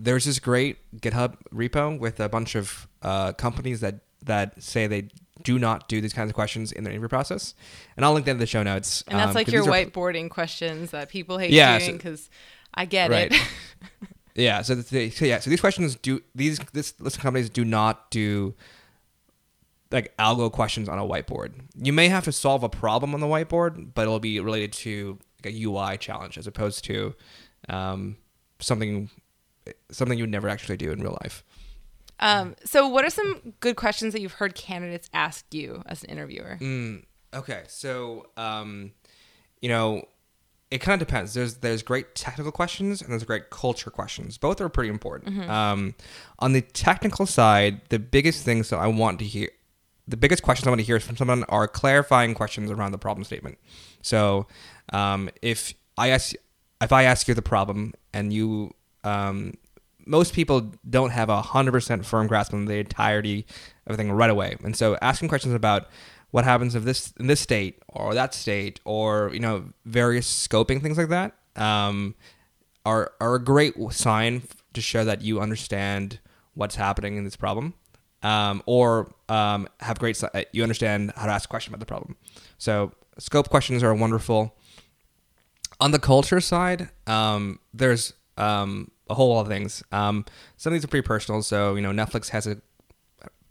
there's 0.00 0.24
this 0.24 0.40
great 0.40 0.78
GitHub 1.00 1.36
repo 1.54 1.96
with 1.96 2.18
a 2.18 2.28
bunch 2.28 2.56
of 2.56 2.88
uh, 3.02 3.34
companies 3.34 3.82
that 3.82 4.00
that 4.24 4.60
say 4.60 4.88
they 4.88 5.10
do 5.42 5.58
not 5.58 5.88
do 5.88 6.00
these 6.00 6.12
kinds 6.12 6.30
of 6.30 6.34
questions 6.34 6.72
in 6.72 6.84
their 6.84 6.92
interview 6.92 7.08
process, 7.08 7.54
and 7.96 8.04
I'll 8.04 8.12
link 8.12 8.26
that 8.26 8.32
in 8.32 8.38
the 8.38 8.46
show 8.46 8.62
notes. 8.62 9.02
And 9.08 9.18
that's 9.18 9.28
um, 9.30 9.34
like 9.34 9.48
your 9.48 9.62
these 9.62 9.68
are- 9.68 9.72
whiteboarding 9.72 10.30
questions 10.30 10.90
that 10.92 11.08
people 11.08 11.38
hate 11.38 11.50
Yeah, 11.50 11.78
doing 11.78 11.90
so- 11.92 11.96
because 11.96 12.30
I 12.74 12.84
get 12.84 13.10
Right. 13.10 13.32
it. 13.32 13.40
Yeah. 14.38 14.60
So, 14.60 14.74
the, 14.74 15.08
so 15.08 15.24
yeah. 15.24 15.38
So 15.40 15.48
these 15.48 15.62
questions 15.62 15.94
do 15.96 16.20
these 16.34 16.58
this 16.74 16.92
list 17.00 17.16
of 17.16 17.22
companies 17.22 17.48
do 17.48 17.64
not 17.64 18.10
do 18.10 18.54
like 19.90 20.14
algo 20.18 20.52
questions 20.52 20.88
on 20.90 20.98
a 20.98 21.02
whiteboard. 21.06 21.52
You 21.80 21.92
may 21.94 22.08
have 22.08 22.24
to 22.24 22.32
solve 22.32 22.62
a 22.62 22.68
problem 22.68 23.14
on 23.14 23.20
the 23.20 23.26
whiteboard, 23.26 23.94
but 23.94 24.02
it'll 24.02 24.20
be 24.20 24.38
related 24.40 24.72
to 24.74 25.18
like 25.42 25.54
a 25.54 25.62
UI 25.64 25.96
challenge 25.96 26.36
as 26.36 26.46
opposed 26.46 26.84
to 26.84 27.14
um, 27.70 28.16
something 28.58 29.08
something 29.90 30.18
you 30.18 30.24
would 30.24 30.30
never 30.30 30.48
actually 30.50 30.76
do 30.76 30.90
in 30.92 31.00
real 31.00 31.16
life. 31.22 31.42
Um, 32.18 32.54
so, 32.64 32.88
what 32.88 33.04
are 33.04 33.10
some 33.10 33.54
good 33.60 33.76
questions 33.76 34.12
that 34.12 34.20
you've 34.20 34.32
heard 34.32 34.54
candidates 34.54 35.10
ask 35.12 35.44
you 35.52 35.82
as 35.86 36.02
an 36.02 36.10
interviewer? 36.10 36.58
Mm, 36.60 37.04
okay, 37.34 37.64
so 37.68 38.26
um, 38.36 38.92
you 39.60 39.68
know, 39.68 40.02
it 40.70 40.78
kind 40.78 41.00
of 41.00 41.06
depends. 41.06 41.34
There's 41.34 41.56
there's 41.56 41.82
great 41.82 42.14
technical 42.14 42.52
questions 42.52 43.02
and 43.02 43.10
there's 43.10 43.24
great 43.24 43.50
culture 43.50 43.90
questions. 43.90 44.38
Both 44.38 44.60
are 44.60 44.68
pretty 44.68 44.90
important. 44.90 45.48
Um, 45.48 45.94
on 46.38 46.52
the 46.52 46.62
technical 46.62 47.26
side, 47.26 47.82
the 47.90 47.98
biggest 47.98 48.44
things 48.44 48.70
that 48.70 48.78
I 48.78 48.86
want 48.86 49.18
to 49.18 49.24
hear, 49.24 49.50
the 50.08 50.16
biggest 50.16 50.42
questions 50.42 50.66
I 50.66 50.70
want 50.70 50.80
to 50.80 50.86
hear 50.86 50.98
from 51.00 51.16
someone 51.16 51.44
are 51.44 51.68
clarifying 51.68 52.34
questions 52.34 52.70
around 52.70 52.92
the 52.92 52.98
problem 52.98 53.24
statement. 53.24 53.58
So, 54.02 54.46
um, 54.92 55.30
if 55.42 55.74
I 55.98 56.08
ask 56.08 56.34
if 56.80 56.92
I 56.92 57.04
ask 57.04 57.28
you 57.28 57.34
the 57.34 57.42
problem 57.42 57.94
and 58.12 58.32
you 58.32 58.74
um, 59.04 59.54
most 60.06 60.32
people 60.32 60.72
don't 60.88 61.10
have 61.10 61.28
a 61.28 61.42
hundred 61.42 61.72
percent 61.72 62.06
firm 62.06 62.26
grasp 62.26 62.54
on 62.54 62.64
the 62.64 62.76
entirety 62.76 63.46
of 63.86 63.92
everything 63.92 64.12
right 64.12 64.30
away, 64.30 64.56
and 64.64 64.76
so 64.76 64.96
asking 65.02 65.28
questions 65.28 65.54
about 65.54 65.88
what 66.30 66.44
happens 66.44 66.74
if 66.74 66.84
this 66.84 67.12
in 67.18 67.26
this 67.26 67.40
state 67.40 67.82
or 67.88 68.14
that 68.14 68.34
state 68.34 68.80
or 68.84 69.30
you 69.32 69.40
know 69.40 69.64
various 69.84 70.26
scoping 70.26 70.82
things 70.82 70.98
like 70.98 71.08
that 71.08 71.34
um, 71.56 72.14
are 72.84 73.12
are 73.20 73.34
a 73.34 73.42
great 73.42 73.74
sign 73.90 74.42
to 74.74 74.80
show 74.80 75.04
that 75.04 75.22
you 75.22 75.40
understand 75.40 76.20
what's 76.54 76.76
happening 76.76 77.16
in 77.16 77.24
this 77.24 77.36
problem, 77.36 77.74
um, 78.22 78.62
or 78.66 79.12
um, 79.28 79.68
have 79.80 79.98
great 79.98 80.22
you 80.52 80.62
understand 80.62 81.12
how 81.16 81.26
to 81.26 81.32
ask 81.32 81.48
a 81.48 81.50
question 81.50 81.72
about 81.72 81.80
the 81.80 81.86
problem. 81.86 82.16
So 82.58 82.92
scope 83.18 83.48
questions 83.48 83.82
are 83.82 83.94
wonderful. 83.94 84.56
On 85.80 85.90
the 85.90 85.98
culture 85.98 86.40
side, 86.40 86.88
um, 87.06 87.58
there's 87.74 88.14
um, 88.38 88.90
a 89.08 89.14
whole 89.14 89.34
lot 89.34 89.42
of 89.42 89.48
things. 89.48 89.82
Um, 89.92 90.24
some 90.56 90.72
of 90.72 90.74
these 90.74 90.84
are 90.84 90.88
pretty 90.88 91.06
personal. 91.06 91.42
So 91.42 91.74
you 91.74 91.82
know, 91.82 91.90
Netflix 91.90 92.30
has 92.30 92.46
a 92.46 92.58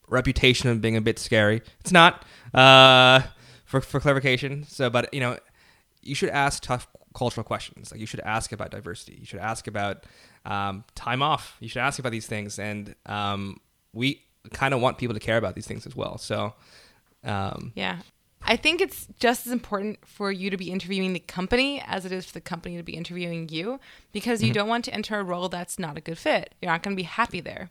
reputation 0.07 0.69
of 0.69 0.81
being 0.81 0.95
a 0.95 1.01
bit 1.01 1.19
scary. 1.19 1.61
It's 1.79 1.91
not 1.91 2.23
uh, 2.53 3.21
for 3.65 3.81
for 3.81 3.99
clarification. 3.99 4.65
So, 4.67 4.89
but 4.89 5.13
you 5.13 5.19
know, 5.19 5.37
you 6.01 6.15
should 6.15 6.29
ask 6.29 6.63
tough 6.63 6.87
cultural 7.13 7.43
questions. 7.43 7.91
Like 7.91 7.99
you 7.99 8.05
should 8.07 8.19
ask 8.21 8.51
about 8.51 8.71
diversity. 8.71 9.17
You 9.19 9.25
should 9.25 9.39
ask 9.39 9.67
about 9.67 10.05
um, 10.45 10.83
time 10.95 11.21
off. 11.21 11.55
You 11.59 11.69
should 11.69 11.81
ask 11.81 11.99
about 11.99 12.11
these 12.11 12.27
things, 12.27 12.59
and 12.59 12.95
um, 13.05 13.59
we 13.93 14.21
kind 14.53 14.73
of 14.73 14.81
want 14.81 14.97
people 14.97 15.13
to 15.13 15.19
care 15.19 15.37
about 15.37 15.55
these 15.55 15.65
things 15.65 15.87
as 15.87 15.95
well. 15.95 16.17
So, 16.17 16.53
um, 17.23 17.71
Yeah. 17.75 17.99
I 18.45 18.55
think 18.55 18.79
it's 18.81 19.07
just 19.19 19.45
as 19.47 19.51
important 19.51 19.99
for 20.05 20.31
you 20.31 20.49
to 20.49 20.57
be 20.57 20.69
interviewing 20.71 21.13
the 21.13 21.19
company 21.19 21.81
as 21.85 22.05
it 22.05 22.11
is 22.11 22.25
for 22.25 22.33
the 22.33 22.41
company 22.41 22.77
to 22.77 22.83
be 22.83 22.93
interviewing 22.95 23.49
you 23.49 23.79
because 24.11 24.39
Mm-hmm. 24.39 24.47
you 24.47 24.53
don't 24.53 24.67
want 24.69 24.85
to 24.85 24.93
enter 24.93 25.19
a 25.19 25.23
role 25.23 25.49
that's 25.49 25.79
not 25.79 25.97
a 25.97 26.01
good 26.01 26.17
fit. 26.17 26.53
You're 26.61 26.71
not 26.71 26.83
going 26.83 26.95
to 26.95 26.99
be 26.99 27.03
happy 27.03 27.41
there. 27.41 27.69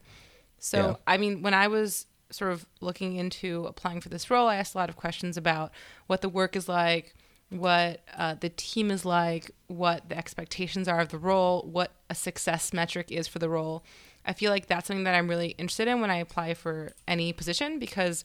So, 0.58 0.78
Yeah. 0.78 0.94
I 1.06 1.16
mean, 1.16 1.42
when 1.42 1.54
I 1.54 1.68
was 1.68 2.06
sort 2.30 2.52
of 2.52 2.66
looking 2.80 3.16
into 3.16 3.66
applying 3.66 4.00
for 4.00 4.08
this 4.08 4.30
role, 4.30 4.48
I 4.48 4.56
asked 4.56 4.74
a 4.74 4.78
lot 4.78 4.88
of 4.90 4.96
questions 4.96 5.37
about 5.37 5.70
what 6.06 6.20
the 6.22 6.28
work 6.28 6.56
is 6.56 6.68
like, 6.68 7.14
what 7.50 8.00
uh, 8.16 8.34
the 8.40 8.48
team 8.48 8.90
is 8.90 9.04
like, 9.04 9.50
what 9.68 10.08
the 10.08 10.16
expectations 10.18 10.88
are 10.88 11.00
of 11.00 11.10
the 11.10 11.18
role, 11.18 11.62
what 11.70 11.92
a 12.10 12.14
success 12.14 12.72
metric 12.72 13.12
is 13.12 13.28
for 13.28 13.38
the 13.38 13.48
role. 13.48 13.84
I 14.26 14.32
feel 14.32 14.50
like 14.50 14.66
that's 14.66 14.87
something 14.88 15.04
that 15.04 15.14
I'm 15.14 15.28
really 15.28 15.50
interested 15.58 15.87
in 15.87 16.00
when 16.00 16.10
I 16.10 16.16
apply 16.16 16.54
for 16.54 16.92
any 17.06 17.32
position 17.34 17.78
because 17.78 18.24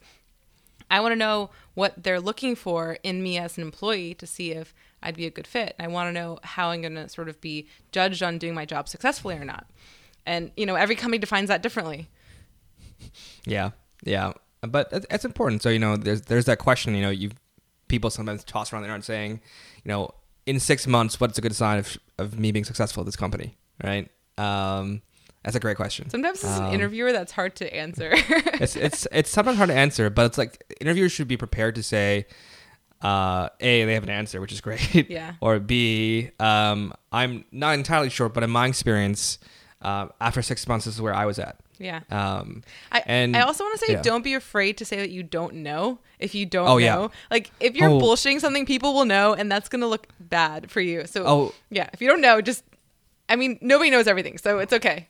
I 0.92 1.00
want 1.02 1.12
to 1.14 1.16
know 1.18 1.50
what 1.76 2.04
they're 2.04 2.20
looking 2.20 2.56
for 2.56 2.98
in 3.04 3.22
me 3.24 3.38
as 3.38 3.58
an 3.58 3.64
employee 3.64 4.14
to 4.16 4.28
see 4.28 4.52
if 4.52 4.74
I'd 5.04 5.16
be 5.16 5.26
a 5.26 5.30
good 5.32 5.48
fit. 5.48 5.76
I 5.80 5.88
want 5.88 6.10
to 6.10 6.12
know 6.14 6.40
how 6.44 6.72
I'm 6.72 6.82
going 6.82 6.96
to 6.96 7.08
sort 7.10 7.30
of 7.30 7.40
be 7.42 7.68
judged 7.92 8.22
on 8.24 8.38
doing 8.38 8.54
my 8.54 8.66
job 8.66 8.90
successfully 8.90 9.36
or 9.36 9.46
not. 9.46 9.68
And, 10.26 10.52
you 10.58 10.66
know, 10.66 10.76
every 10.76 10.96
company 10.96 11.20
defines 11.20 11.48
that 11.48 11.62
differently. 11.64 12.10
Yeah, 13.46 13.72
yeah, 14.04 14.34
but 14.62 14.92
it- 14.92 15.06
it's 15.10 15.26
important. 15.26 15.62
So 15.62 15.70
you 15.70 15.80
know, 15.80 15.96
there's 15.98 16.22
there's 16.24 16.46
that 16.46 16.60
question. 16.60 16.96
You 16.96 17.02
know, 17.02 17.10
you 17.10 17.32
people 17.88 18.10
sometimes 18.10 18.44
toss 18.44 18.72
around 18.72 18.84
their 18.84 18.92
aren't 18.92 19.06
saying, 19.06 19.40
you 19.84 19.90
know, 19.90 20.14
in 20.46 20.60
six 20.60 20.86
months, 20.86 21.20
what's 21.20 21.38
a 21.38 21.42
good 21.42 21.56
sign 21.56 21.80
of 21.80 21.98
of 22.18 22.38
me 22.38 22.52
being 22.52 22.66
successful 22.66 23.02
at 23.02 23.06
this 23.06 23.16
company, 23.16 23.58
right? 23.84 24.10
Um, 24.38 25.02
that's 25.44 25.56
a 25.56 25.60
great 25.60 25.78
question. 25.78 26.10
Sometimes 26.10 26.44
as 26.44 26.60
an 26.60 26.66
Um, 26.66 26.74
interviewer, 26.74 27.12
that's 27.12 27.32
hard 27.32 27.56
to 27.58 27.74
answer. 27.76 28.12
it's 28.64 28.76
it's 28.76 29.08
it's 29.12 29.30
sometimes 29.30 29.58
hard 29.58 29.70
to 29.70 29.76
answer, 29.76 30.10
but 30.10 30.26
it's 30.26 30.38
like 30.38 30.64
interviewers 30.82 31.12
should 31.12 31.28
be 31.28 31.38
prepared 31.38 31.76
to 31.76 31.84
say, 31.84 32.26
uh, 33.02 33.50
a 33.60 33.86
they 33.86 33.94
have 33.94 34.04
an 34.04 34.10
answer, 34.10 34.42
which 34.42 34.52
is 34.52 34.62
great, 34.62 34.94
Yeah. 35.10 35.34
or 35.42 35.60
b 35.60 36.32
um, 36.40 36.94
I'm 37.12 37.46
not 37.52 37.76
entirely 37.76 38.10
sure, 38.10 38.28
but 38.30 38.44
in 38.44 38.50
my 38.50 38.68
experience, 38.68 39.40
uh, 39.82 40.08
after 40.20 40.42
six 40.42 40.68
months, 40.68 40.86
this 40.86 40.96
is 40.96 41.02
where 41.02 41.14
I 41.14 41.26
was 41.26 41.40
at. 41.40 41.58
yeah. 41.78 42.02
Um, 42.12 42.62
I, 42.92 43.02
and 43.06 43.38
I 43.38 43.42
also 43.42 43.64
want 43.64 43.80
to 43.80 43.86
say 43.86 43.94
yeah. 43.94 44.02
don't 44.02 44.24
be 44.24 44.34
afraid 44.34 44.78
to 44.80 44.86
say 44.86 44.98
that 44.98 45.10
you 45.12 45.24
don't 45.24 45.56
know 45.56 46.00
if 46.20 46.36
you 46.36 46.46
don't 46.46 46.68
Oh, 46.68 46.78
know. 46.78 47.02
yeah. 47.04 47.08
Like 47.32 47.52
if 47.62 47.76
you're 47.76 47.90
Oh. 47.90 48.00
bullshitting 48.02 48.42
something, 48.42 48.66
people 48.66 48.94
will 48.94 49.06
know 49.06 49.34
and 49.34 49.50
that's 49.50 49.70
going 49.70 49.80
to 49.82 49.88
look 49.88 50.08
bad 50.20 50.70
for 50.70 50.82
you. 50.82 51.06
So 51.08 51.24
Oh. 51.26 51.54
yeah, 51.70 51.88
if 51.94 52.02
you 52.02 52.10
don't 52.10 52.20
know, 52.20 52.42
just 52.42 52.66
I 53.30 53.36
mean, 53.36 53.58
nobody 53.62 53.90
knows 53.90 54.08
everything, 54.08 54.38
so 54.38 54.60
it's 54.60 54.74
okay. 54.74 55.08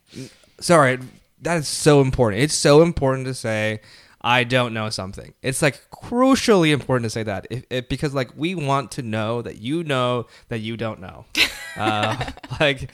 sorry 0.60 1.00
that 1.42 1.58
is 1.58 1.68
so 1.68 2.02
important. 2.02 2.44
It's 2.44 2.54
so 2.54 2.82
important 2.82 3.26
to 3.28 3.34
say 3.34 3.82
i 4.22 4.44
don't 4.44 4.74
know 4.74 4.90
something. 4.90 5.34
It's 5.42 5.62
like 5.62 5.80
crucially 5.92 6.72
important 6.74 7.06
to 7.06 7.10
say 7.10 7.24
that 7.24 7.48
if, 7.50 7.64
if, 7.70 7.88
because 7.88 8.14
like 8.14 8.32
we 8.36 8.54
want 8.54 8.92
to 8.92 9.02
know 9.02 9.42
that 9.42 9.60
you 9.62 9.82
know 9.86 10.28
that 10.50 10.60
you 10.60 10.76
don't 10.78 11.00
know. 11.00 11.26
Uh, 11.78 12.26
like 12.60 12.92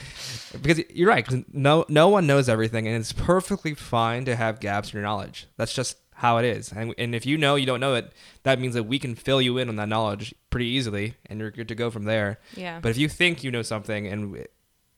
because 0.62 0.80
you're 0.94 1.08
right 1.10 1.26
'cause 1.26 1.40
no 1.52 1.86
no 1.88 2.08
one 2.10 2.28
knows 2.28 2.48
everything 2.48 2.86
and 2.88 2.96
it's 2.98 3.14
perfectly 3.14 3.74
fine 3.74 4.26
to 4.26 4.36
have 4.36 4.60
gaps 4.60 4.90
in 4.92 4.98
your 4.98 5.02
knowledge. 5.04 5.48
That's 5.58 5.74
just 5.74 5.98
how 6.14 6.38
it 6.38 6.46
is. 6.46 6.72
And, 6.72 6.94
and 6.98 7.16
if 7.16 7.26
you 7.26 7.36
know 7.38 7.56
you 7.56 7.66
don't 7.66 7.80
know 7.80 7.96
it 7.96 8.12
that 8.44 8.60
means 8.60 8.76
that 8.76 8.84
we 8.84 9.00
can 9.00 9.16
fill 9.16 9.42
you 9.42 9.58
in 9.58 9.70
on 9.70 9.78
that 9.78 9.88
knowledge 9.90 10.36
pretty 10.52 10.68
easily 10.68 11.16
and 11.26 11.40
you're 11.40 11.50
good 11.52 11.70
to 11.70 11.74
go 11.76 11.90
from 11.90 12.04
there. 12.04 12.38
Yeah. 12.56 12.80
but 12.80 12.90
if 12.90 12.98
you 12.98 13.10
think 13.10 13.44
you 13.44 13.50
know 13.50 13.64
something 13.64 14.06
and 14.06 14.46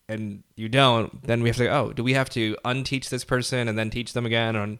and 0.10 0.44
you 0.56 0.70
don't, 0.70 1.24
then 1.26 1.42
we 1.42 1.50
have 1.50 1.58
to 1.58 1.66
go, 1.66 1.72
oh, 1.72 1.94
do 1.94 2.04
we 2.04 2.14
have 2.14 2.30
to 2.32 2.56
unteach 2.64 3.10
this 3.10 3.24
person 3.24 3.68
and 3.68 3.78
then 3.78 3.90
teach 3.90 4.14
them 4.14 4.26
again? 4.26 4.56
On 4.56 4.80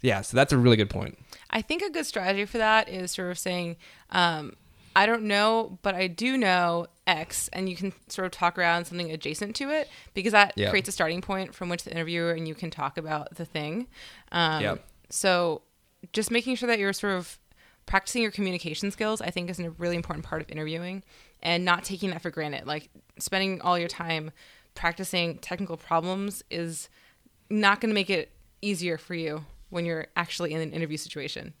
yeah, 0.00 0.20
so 0.20 0.36
that's 0.36 0.52
a 0.52 0.58
really 0.58 0.76
good 0.76 0.90
point. 0.90 1.18
I 1.50 1.62
think 1.62 1.82
a 1.82 1.90
good 1.90 2.06
strategy 2.06 2.44
for 2.44 2.58
that 2.58 2.88
is 2.88 3.12
sort 3.12 3.30
of 3.30 3.38
saying, 3.38 3.76
um, 4.10 4.54
I 4.96 5.06
don't 5.06 5.24
know, 5.24 5.78
but 5.82 5.94
I 5.94 6.06
do 6.06 6.36
know 6.36 6.86
X, 7.06 7.48
and 7.52 7.68
you 7.68 7.76
can 7.76 7.92
sort 8.08 8.26
of 8.26 8.32
talk 8.32 8.58
around 8.58 8.84
something 8.84 9.10
adjacent 9.10 9.56
to 9.56 9.70
it 9.70 9.88
because 10.14 10.32
that 10.32 10.54
creates 10.70 10.88
a 10.88 10.92
starting 10.92 11.20
point 11.20 11.54
from 11.54 11.68
which 11.68 11.84
the 11.84 11.90
interviewer 11.90 12.32
and 12.32 12.46
you 12.46 12.54
can 12.54 12.70
talk 12.70 12.96
about 12.96 13.34
the 13.34 13.44
thing. 13.44 13.86
Um, 14.30 14.62
Yeah. 14.62 14.74
So 15.10 15.62
just 16.12 16.30
making 16.30 16.56
sure 16.56 16.66
that 16.66 16.78
you're 16.78 16.92
sort 16.92 17.14
of 17.14 17.38
practicing 17.86 18.22
your 18.22 18.30
communication 18.30 18.90
skills, 18.90 19.20
I 19.20 19.30
think, 19.30 19.50
is 19.50 19.60
a 19.60 19.70
really 19.70 19.96
important 19.96 20.24
part 20.24 20.42
of 20.42 20.50
interviewing 20.50 21.02
and 21.42 21.64
not 21.64 21.84
taking 21.84 22.10
that 22.10 22.22
for 22.22 22.30
granted. 22.30 22.66
Like 22.66 22.90
spending 23.18 23.60
all 23.60 23.78
your 23.78 23.88
time 23.88 24.30
practicing 24.74 25.38
technical 25.38 25.76
problems 25.76 26.42
is 26.50 26.88
not 27.50 27.80
going 27.80 27.90
to 27.90 27.94
make 27.94 28.10
it 28.10 28.32
easier 28.62 28.98
for 28.98 29.14
you 29.14 29.44
when 29.70 29.84
you're 29.84 30.06
actually 30.16 30.52
in 30.52 30.60
an 30.60 30.72
interview 30.72 30.96
situation. 30.96 31.54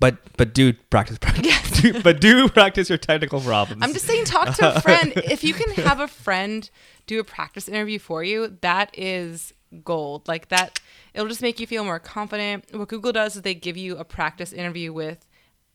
But 0.00 0.16
but 0.36 0.54
do 0.54 0.72
practice, 0.72 1.18
practice 1.18 1.70
do, 1.82 2.02
but 2.02 2.20
do 2.20 2.48
practice 2.48 2.88
your 2.88 2.96
technical 2.96 3.40
problems. 3.40 3.82
I'm 3.82 3.92
just 3.92 4.06
saying, 4.06 4.24
talk 4.24 4.54
to 4.56 4.76
a 4.76 4.80
friend. 4.82 5.12
if 5.16 5.44
you 5.44 5.52
can 5.52 5.70
have 5.84 6.00
a 6.00 6.08
friend 6.08 6.68
do 7.06 7.20
a 7.20 7.24
practice 7.24 7.68
interview 7.68 7.98
for 7.98 8.24
you, 8.24 8.56
that 8.62 8.96
is 8.96 9.52
gold. 9.82 10.26
Like 10.26 10.48
that, 10.48 10.80
it'll 11.12 11.28
just 11.28 11.42
make 11.42 11.60
you 11.60 11.66
feel 11.66 11.84
more 11.84 11.98
confident. 11.98 12.64
What 12.72 12.88
Google 12.88 13.12
does 13.12 13.36
is 13.36 13.42
they 13.42 13.54
give 13.54 13.76
you 13.76 13.96
a 13.96 14.04
practice 14.04 14.52
interview 14.52 14.92
with 14.92 15.26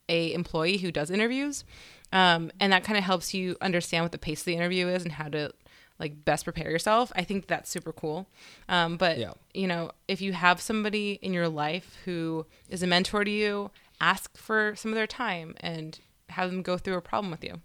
a 0.09 0.33
employee 0.33 0.77
who 0.79 0.91
does 0.91 1.09
interviews, 1.09 1.63
um, 2.11 2.51
and 2.59 2.73
that 2.73 2.83
kind 2.83 2.97
of 2.97 3.03
helps 3.05 3.33
you 3.33 3.55
understand 3.61 4.03
what 4.03 4.11
the 4.11 4.17
pace 4.17 4.41
of 4.41 4.45
the 4.45 4.55
interview 4.55 4.87
is 4.87 5.03
and 5.03 5.13
how 5.13 5.29
to 5.29 5.53
like 5.99 6.25
best 6.25 6.43
prepare 6.45 6.71
yourself. 6.71 7.11
I 7.15 7.23
think 7.23 7.47
that's 7.47 7.69
super 7.69 7.91
cool. 7.93 8.27
Um, 8.67 8.97
but 8.97 9.17
Yeah. 9.17 9.33
you 9.53 9.67
know, 9.67 9.91
if 10.07 10.21
you 10.21 10.33
have 10.33 10.59
somebody 10.61 11.19
in 11.21 11.33
your 11.33 11.47
life 11.49 11.97
who 12.05 12.45
is 12.69 12.81
a 12.83 12.87
mentor 12.87 13.23
to 13.23 13.31
you 13.31 13.71
ask 14.01 14.35
for 14.37 14.75
some 14.75 14.91
of 14.91 14.95
their 14.95 15.07
time 15.07 15.55
and 15.59 15.99
have 16.29 16.49
them 16.51 16.61
go 16.61 16.77
through 16.77 16.95
a 16.95 17.01
problem 17.01 17.31
with 17.31 17.43
you. 17.43 17.59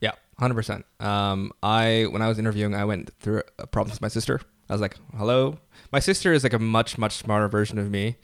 Yeah, 0.00 0.12
hundred 0.38 0.54
percent. 0.54 0.84
Um, 1.00 1.50
I 1.62 2.06
when 2.10 2.22
I 2.22 2.28
was 2.28 2.38
interviewing, 2.38 2.74
I 2.74 2.84
went 2.84 3.10
through 3.18 3.42
a 3.58 3.66
problem 3.66 3.90
with 3.90 4.00
my 4.02 4.08
sister. 4.08 4.40
I 4.68 4.72
was 4.74 4.80
like, 4.80 4.96
"Hello." 5.16 5.58
My 5.92 5.98
sister 6.00 6.32
is 6.32 6.42
like 6.44 6.52
a 6.52 6.58
much 6.58 6.98
much 6.98 7.14
smarter 7.16 7.48
version 7.48 7.78
of 7.78 7.90
me, 7.90 8.16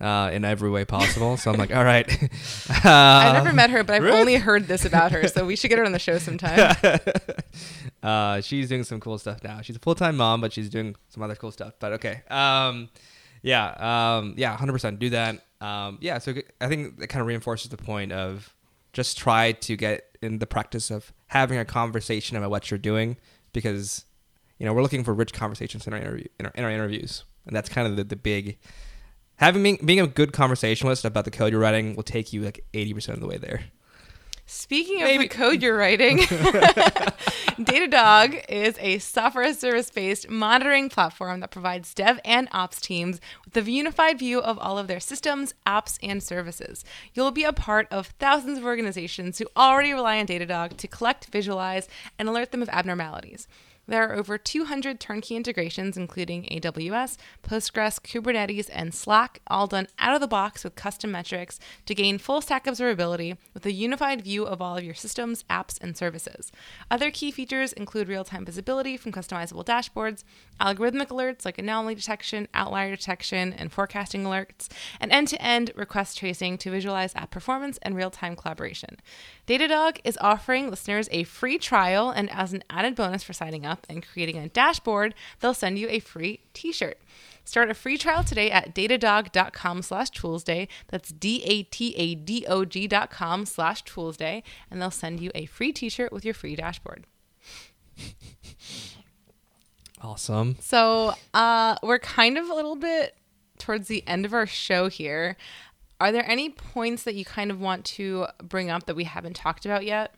uh, 0.00 0.30
in 0.32 0.44
every 0.44 0.70
way 0.70 0.84
possible. 0.84 1.36
So 1.36 1.50
I'm 1.50 1.56
like, 1.58 1.70
"All 1.74 1.84
right." 1.84 2.06
I've 2.70 2.84
Um, 2.86 3.44
never 3.44 3.52
met 3.54 3.70
her, 3.70 3.84
but 3.84 3.96
I've 3.96 4.02
really? 4.02 4.18
only 4.20 4.34
heard 4.36 4.66
this 4.68 4.84
about 4.84 5.12
her, 5.12 5.26
so 5.28 5.44
we 5.44 5.56
should 5.56 5.68
get 5.68 5.78
her 5.78 5.84
on 5.84 5.92
the 5.92 5.98
show 5.98 6.18
sometime. 6.28 6.74
uh, 8.02 8.40
she's 8.40 8.68
doing 8.68 8.84
some 8.84 9.00
cool 9.00 9.18
stuff 9.18 9.42
now. 9.44 9.60
She's 9.60 9.76
a 9.76 9.80
full 9.80 9.94
time 9.94 10.16
mom, 10.16 10.40
but 10.40 10.52
she's 10.52 10.68
doing 10.68 10.96
some 11.08 11.22
other 11.22 11.34
cool 11.36 11.50
stuff. 11.52 11.74
But 11.78 11.92
okay, 11.94 12.22
um, 12.30 12.88
yeah, 13.42 14.16
um, 14.18 14.34
yeah, 14.36 14.56
hundred 14.56 14.72
percent 14.72 14.98
do 14.98 15.10
that. 15.10 15.44
Um, 15.60 15.98
yeah, 16.00 16.18
so 16.18 16.34
I 16.60 16.68
think 16.68 16.98
that 16.98 17.08
kind 17.08 17.20
of 17.20 17.26
reinforces 17.26 17.68
the 17.70 17.76
point 17.76 18.12
of 18.12 18.54
just 18.92 19.18
try 19.18 19.52
to 19.52 19.76
get 19.76 20.16
in 20.22 20.38
the 20.38 20.46
practice 20.46 20.90
of 20.90 21.12
having 21.28 21.58
a 21.58 21.64
conversation 21.64 22.36
about 22.36 22.50
what 22.50 22.70
you're 22.70 22.78
doing 22.78 23.16
because 23.52 24.04
you 24.58 24.66
know 24.66 24.72
we're 24.72 24.82
looking 24.82 25.04
for 25.04 25.14
rich 25.14 25.32
conversations 25.32 25.86
in 25.86 25.92
our 25.92 25.98
interview 26.00 26.26
in 26.38 26.46
our, 26.46 26.52
in 26.54 26.64
our 26.64 26.70
interviews, 26.70 27.24
and 27.46 27.54
that's 27.54 27.68
kind 27.68 27.86
of 27.86 27.96
the, 27.96 28.04
the 28.04 28.16
big 28.16 28.58
having 29.40 29.62
being, 29.62 29.78
being 29.84 30.00
a 30.00 30.06
good 30.06 30.32
conversationalist 30.32 31.04
about 31.04 31.24
the 31.24 31.30
code 31.30 31.50
you're 31.52 31.60
writing 31.60 31.96
will 31.96 32.04
take 32.04 32.32
you 32.32 32.42
like 32.42 32.64
eighty 32.72 32.94
percent 32.94 33.16
of 33.16 33.20
the 33.20 33.26
way 33.26 33.36
there. 33.36 33.64
Speaking 34.46 34.96
of 35.00 35.06
Maybe- 35.06 35.28
the 35.28 35.34
code 35.34 35.62
you're 35.62 35.76
writing, 35.76 36.18
Datadog 37.60 38.44
is 38.48 38.76
a 38.80 38.98
software 38.98 39.54
service 39.54 39.90
based 39.90 40.28
monitoring 40.28 40.88
platform 40.88 41.38
that 41.38 41.52
provides 41.52 41.94
dev 41.94 42.18
and 42.24 42.48
ops 42.50 42.80
teams 42.80 43.20
with 43.44 43.56
a 43.56 43.70
unified 43.70 44.18
view 44.18 44.40
of 44.40 44.58
all 44.58 44.76
of 44.76 44.88
their 44.88 44.98
systems, 44.98 45.54
apps, 45.66 45.98
and 46.02 46.20
services. 46.20 46.84
You'll 47.14 47.30
be 47.30 47.44
a 47.44 47.52
part 47.52 47.86
of 47.92 48.08
thousands 48.18 48.58
of 48.58 48.64
organizations 48.64 49.38
who 49.38 49.46
already 49.56 49.92
rely 49.92 50.18
on 50.18 50.26
Datadog 50.26 50.76
to 50.78 50.88
collect, 50.88 51.26
visualize, 51.26 51.88
and 52.18 52.28
alert 52.28 52.50
them 52.50 52.62
of 52.62 52.68
abnormalities. 52.70 53.46
There 53.90 54.08
are 54.08 54.14
over 54.14 54.38
200 54.38 55.00
turnkey 55.00 55.34
integrations, 55.34 55.96
including 55.96 56.44
AWS, 56.44 57.16
Postgres, 57.42 57.98
Kubernetes, 57.98 58.70
and 58.72 58.94
Slack, 58.94 59.40
all 59.48 59.66
done 59.66 59.88
out 59.98 60.14
of 60.14 60.20
the 60.20 60.28
box 60.28 60.62
with 60.62 60.76
custom 60.76 61.10
metrics 61.10 61.58
to 61.86 61.94
gain 61.96 62.18
full 62.18 62.40
stack 62.40 62.66
observability 62.66 63.36
with 63.52 63.66
a 63.66 63.72
unified 63.72 64.22
view 64.22 64.46
of 64.46 64.62
all 64.62 64.76
of 64.76 64.84
your 64.84 64.94
systems, 64.94 65.42
apps, 65.50 65.76
and 65.82 65.96
services. 65.96 66.52
Other 66.88 67.10
key 67.10 67.32
features 67.32 67.72
include 67.72 68.06
real 68.06 68.22
time 68.22 68.44
visibility 68.44 68.96
from 68.96 69.10
customizable 69.10 69.64
dashboards, 69.64 70.22
algorithmic 70.60 71.08
alerts 71.08 71.44
like 71.44 71.58
anomaly 71.58 71.94
detection, 71.94 72.46
outlier 72.54 72.94
detection, 72.94 73.52
and 73.52 73.72
forecasting 73.72 74.24
alerts, 74.24 74.68
and 75.00 75.10
end 75.10 75.28
to 75.28 75.42
end 75.42 75.72
request 75.74 76.18
tracing 76.18 76.58
to 76.58 76.70
visualize 76.70 77.14
app 77.16 77.30
performance 77.30 77.78
and 77.82 77.96
real 77.96 78.10
time 78.10 78.36
collaboration. 78.36 78.96
Datadog 79.46 79.98
is 80.04 80.18
offering 80.20 80.70
listeners 80.70 81.08
a 81.10 81.24
free 81.24 81.58
trial, 81.58 82.10
and 82.10 82.30
as 82.30 82.52
an 82.52 82.62
added 82.70 82.94
bonus 82.94 83.22
for 83.22 83.32
signing 83.32 83.66
up 83.66 83.86
and 83.88 84.06
creating 84.06 84.36
a 84.36 84.48
dashboard, 84.48 85.14
they'll 85.40 85.54
send 85.54 85.78
you 85.78 85.88
a 85.88 85.98
free 85.98 86.40
t-shirt. 86.52 86.98
Start 87.44 87.70
a 87.70 87.74
free 87.74 87.98
trial 87.98 88.22
today 88.22 88.50
at 88.50 88.74
datadog.com 88.74 89.82
slash 89.82 90.10
toolsday. 90.10 90.68
That's 90.88 91.10
D-A-T-A-D-O-G 91.10 92.86
dot 92.86 93.10
com 93.10 93.46
slash 93.46 93.82
toolsday, 93.84 94.42
and 94.70 94.80
they'll 94.80 94.90
send 94.90 95.20
you 95.20 95.30
a 95.34 95.46
free 95.46 95.72
t-shirt 95.72 96.12
with 96.12 96.24
your 96.24 96.34
free 96.34 96.54
dashboard. 96.54 97.06
Awesome. 100.00 100.56
So 100.60 101.12
uh, 101.34 101.76
we're 101.82 101.98
kind 101.98 102.38
of 102.38 102.48
a 102.48 102.54
little 102.54 102.76
bit 102.76 103.16
towards 103.58 103.88
the 103.88 104.02
end 104.06 104.24
of 104.24 104.32
our 104.32 104.46
show 104.46 104.88
here. 104.88 105.36
Are 106.00 106.10
there 106.12 106.28
any 106.28 106.48
points 106.48 107.02
that 107.02 107.14
you 107.14 107.24
kind 107.24 107.50
of 107.50 107.60
want 107.60 107.84
to 107.86 108.26
bring 108.42 108.70
up 108.70 108.86
that 108.86 108.96
we 108.96 109.04
haven't 109.04 109.36
talked 109.36 109.66
about 109.66 109.84
yet? 109.84 110.14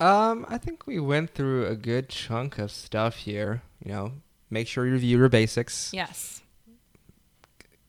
Um, 0.00 0.46
I 0.48 0.58
think 0.58 0.86
we 0.86 0.98
went 0.98 1.34
through 1.34 1.66
a 1.66 1.76
good 1.76 2.08
chunk 2.08 2.58
of 2.58 2.70
stuff 2.70 3.16
here. 3.16 3.62
You 3.84 3.92
know, 3.92 4.12
make 4.50 4.66
sure 4.66 4.86
you 4.86 4.92
review 4.92 5.18
your 5.18 5.28
basics. 5.28 5.92
Yes. 5.92 6.42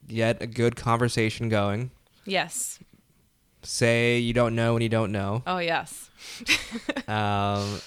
Get 0.08 0.42
a 0.42 0.48
good 0.48 0.76
conversation 0.76 1.50
going. 1.50 1.90
Yes. 2.26 2.80
Say 3.64 4.20
you 4.20 4.34
don't 4.34 4.56
know 4.56 4.74
when 4.74 4.82
you 4.82 4.90
don't 4.90 5.12
know. 5.12 5.42
Oh, 5.48 5.58
yes. 5.58 6.10
Um, 7.08 7.82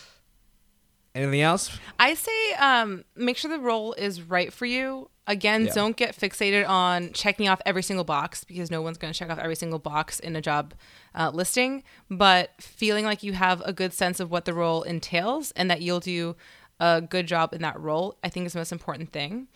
anything 1.15 1.41
else? 1.41 1.77
I 1.99 2.15
say 2.15 2.53
um, 2.55 3.05
make 3.17 3.37
sure 3.37 3.51
the 3.51 3.59
role 3.59 3.93
is 3.95 4.23
right 4.23 4.53
for 4.53 4.67
you. 4.67 5.11
Again, 5.27 5.67
Yeah. 5.67 5.73
don't 5.75 5.97
get 5.97 6.15
fixated 6.15 6.69
on 6.69 7.13
checking 7.15 7.49
off 7.49 7.61
every 7.65 7.83
single 7.83 8.05
box 8.05 8.45
because 8.45 8.71
no 8.71 8.83
one's 8.83 8.99
going 8.99 9.13
to 9.13 9.19
check 9.19 9.31
off 9.31 9.39
every 9.39 9.57
single 9.57 9.79
box 9.79 10.21
in 10.21 10.37
a 10.37 10.43
job 10.43 10.75
uh, 11.15 11.31
listing. 11.33 11.83
But 12.11 12.51
feeling 12.61 13.05
like 13.07 13.23
you 13.23 13.33
have 13.33 13.63
a 13.65 13.73
good 13.73 13.93
sense 13.95 14.21
of 14.21 14.31
what 14.31 14.45
the 14.45 14.53
role 14.53 14.83
entails 14.83 15.51
and 15.53 15.71
that 15.71 15.81
you'll 15.81 16.01
do 16.01 16.37
a 16.79 17.01
good 17.01 17.27
job 17.27 17.55
in 17.55 17.63
that 17.63 17.81
role, 17.81 18.19
I 18.23 18.29
think 18.29 18.45
is 18.47 18.53
the 18.53 18.59
most 18.59 18.73
important 18.73 19.13
thing. 19.13 19.49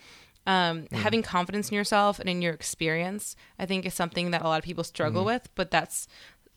Um, 0.46 0.86
Having 0.90 1.24
confidence 1.24 1.68
in 1.68 1.74
yourself 1.74 2.18
and 2.18 2.30
in 2.30 2.40
your 2.40 2.54
experience, 2.54 3.36
I 3.58 3.66
think, 3.66 3.84
is 3.84 3.92
something 3.92 4.30
that 4.30 4.40
a 4.40 4.44
lot 4.48 4.58
of 4.58 4.64
people 4.64 4.84
struggle 4.84 5.22
with. 5.26 5.50
But 5.54 5.70
that's, 5.70 6.08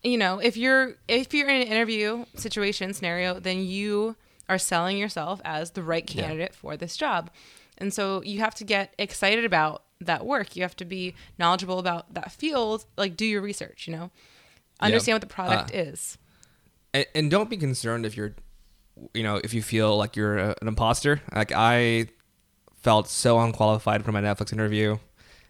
you 0.03 0.17
know, 0.17 0.39
if 0.39 0.55
you're 0.55 0.95
if 1.09 1.33
you're 1.33 1.49
in 1.49 1.63
an 1.63 1.67
interview 1.67 2.23
situation 2.35 2.93
scenario, 2.93 3.41
then 3.41 3.65
you 3.65 4.15
are 4.51 4.57
selling 4.57 4.97
yourself 4.97 5.39
as 5.45 5.71
the 5.71 5.81
right 5.83 6.09
Yeah. 6.13 6.23
candidate 6.23 6.53
for 6.55 6.75
this 6.77 6.97
job. 6.97 7.29
And 7.77 7.93
so 7.93 8.21
you 8.23 8.39
have 8.39 8.53
to 8.55 8.63
get 8.63 8.93
excited 8.99 9.45
about 9.45 9.83
that 10.01 10.25
work. 10.25 10.55
You 10.55 10.61
have 10.63 10.75
to 10.77 10.85
be 10.85 11.15
knowledgeable 11.39 11.79
about 11.79 12.13
that 12.13 12.31
field, 12.31 12.85
like 12.97 13.15
do 13.15 13.25
your 13.25 13.41
research, 13.41 13.87
you 13.87 13.93
know. 13.95 14.11
Understand 14.79 15.15
what 15.15 15.21
the 15.21 15.27
product 15.27 15.71
Uh, 15.73 15.77
is. 15.77 16.17
And, 16.93 17.05
and 17.15 17.31
don't 17.31 17.49
be 17.49 17.57
concerned 17.57 18.05
if 18.05 18.17
you're, 18.17 18.35
you 19.13 19.23
know, 19.23 19.37
if 19.43 19.53
you 19.53 19.61
feel 19.63 19.95
like 19.97 20.15
you're 20.15 20.37
a, 20.37 20.55
an 20.61 20.67
imposter. 20.67 21.21
Like 21.33 21.51
I 21.55 22.07
felt 22.81 23.07
so 23.07 23.39
unqualified 23.39 24.03
for 24.03 24.11
my 24.11 24.21
Netflix 24.21 24.51
interview, 24.51 24.97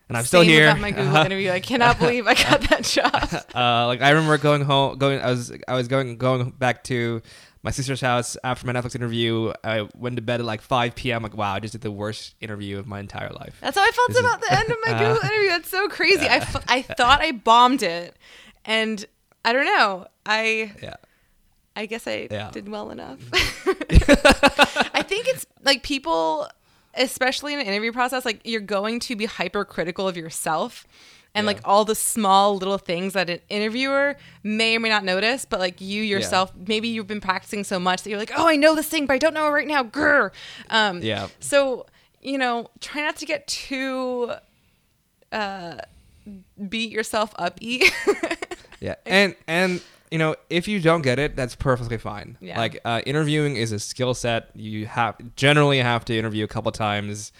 and 0.09 0.17
I'm 0.17 0.25
still 0.25 0.41
here. 0.41 0.75
My 0.75 0.91
Google 0.91 1.15
interview. 1.25 1.49
I 1.49 1.59
cannot 1.61 1.97
believe 1.97 2.27
I 2.27 2.33
got 2.35 2.61
that 2.69 2.83
job. 2.95 3.45
uh, 3.55 3.87
like 3.87 4.01
I 4.01 4.09
remember 4.11 4.37
going 4.37 4.63
home, 4.63 4.97
going. 4.97 5.19
I 5.21 5.29
was 5.31 5.51
I 5.67 5.75
was 5.75 5.87
going 5.87 6.17
going 6.17 6.51
back 6.51 6.83
to 6.85 7.21
my 7.63 7.71
sister's 7.71 8.01
house 8.01 8.37
after 8.43 8.65
my 8.65 8.73
Netflix 8.73 8.95
interview. 8.95 9.53
I 9.63 9.87
went 9.95 10.15
to 10.15 10.21
bed 10.21 10.39
at 10.39 10.45
like 10.45 10.61
5 10.61 10.95
p.m. 10.95 11.23
Like 11.23 11.35
wow, 11.37 11.53
I 11.53 11.59
just 11.59 11.73
did 11.73 11.81
the 11.81 11.91
worst 11.91 12.35
interview 12.41 12.79
of 12.79 12.87
my 12.87 12.99
entire 12.99 13.29
life. 13.29 13.57
That's 13.61 13.77
how 13.77 13.83
I 13.83 13.91
felt 13.91 14.07
This 14.09 14.17
is- 14.17 14.23
about 14.23 14.41
the 14.41 14.51
end 14.53 14.69
of 14.71 14.77
my 14.85 14.91
Google 14.97 15.23
interview. 15.29 15.49
That's 15.49 15.69
so 15.69 15.87
crazy. 15.87 16.25
I, 16.27 16.37
f- 16.37 16.63
I 16.67 16.81
thought 16.97 17.21
I 17.21 17.31
bombed 17.31 17.83
it, 17.83 18.15
and 18.65 19.05
I 19.45 19.53
don't 19.53 19.65
know. 19.65 20.07
I 20.25 20.73
Yeah. 20.81 20.95
I 21.75 21.85
guess 21.85 22.05
I 22.07 22.27
Yeah. 22.29 22.49
did 22.51 22.67
well 22.67 22.89
enough. 22.91 23.19
I 23.33 25.03
think 25.07 25.27
it's 25.27 25.45
like 25.63 25.83
people, 25.83 26.47
especially 26.95 27.53
in 27.53 27.59
an 27.59 27.65
interview 27.65 27.91
process, 27.91 28.25
like 28.25 28.41
you're 28.43 28.61
going 28.61 28.99
to 29.01 29.15
be 29.15 29.25
hypercritical 29.25 30.07
of 30.07 30.17
yourself. 30.17 30.85
And 31.33 31.45
Yeah. 31.45 31.53
like 31.53 31.61
all 31.63 31.85
the 31.85 31.95
small 31.95 32.57
little 32.57 32.77
things 32.77 33.13
that 33.13 33.29
an 33.29 33.39
interviewer 33.49 34.17
may 34.43 34.75
or 34.75 34.79
may 34.81 34.89
not 34.89 35.05
notice, 35.05 35.45
but 35.45 35.59
like 35.61 35.79
you 35.79 36.03
yourself, 36.03 36.51
maybe 36.67 36.89
you've 36.89 37.07
been 37.07 37.21
practicing 37.21 37.63
so 37.63 37.79
much 37.79 38.03
that 38.03 38.09
you're 38.09 38.19
like, 38.19 38.31
oh, 38.35 38.47
I 38.47 38.57
know 38.57 38.75
this 38.75 38.89
thing, 38.89 39.05
but 39.05 39.13
I 39.13 39.17
don't 39.17 39.33
know 39.33 39.47
it 39.47 39.51
right 39.51 39.67
now. 39.67 39.83
Grr. 39.83 40.31
Um, 40.69 41.01
Yeah. 41.01 41.27
So 41.39 41.85
you 42.21 42.37
know, 42.37 42.69
try 42.81 43.01
not 43.01 43.15
to 43.15 43.25
get 43.25 43.47
too 43.47 44.33
uh, 45.31 45.77
beat 46.69 46.91
yourself 46.91 47.33
up. 47.37 47.59
Yeah, 48.81 48.95
and 49.05 49.35
and 49.47 49.79
you 50.09 50.17
know 50.17 50.35
if 50.49 50.67
you 50.67 50.79
don't 50.81 51.03
get 51.03 51.19
it, 51.19 51.35
that's 51.35 51.55
perfectly 51.55 51.99
fine. 51.99 52.35
Yeah. 52.41 52.57
Like 52.59 52.79
uh, 52.83 53.01
interviewing 53.05 53.55
is 53.55 53.71
a 53.71 53.77
skill 53.77 54.15
set. 54.15 54.49
You 54.55 54.87
have 54.87 55.15
generally 55.35 55.77
have 55.77 56.03
to 56.05 56.17
interview 56.17 56.43
a 56.43 56.47
couple 56.47 56.71
times, 56.71 57.31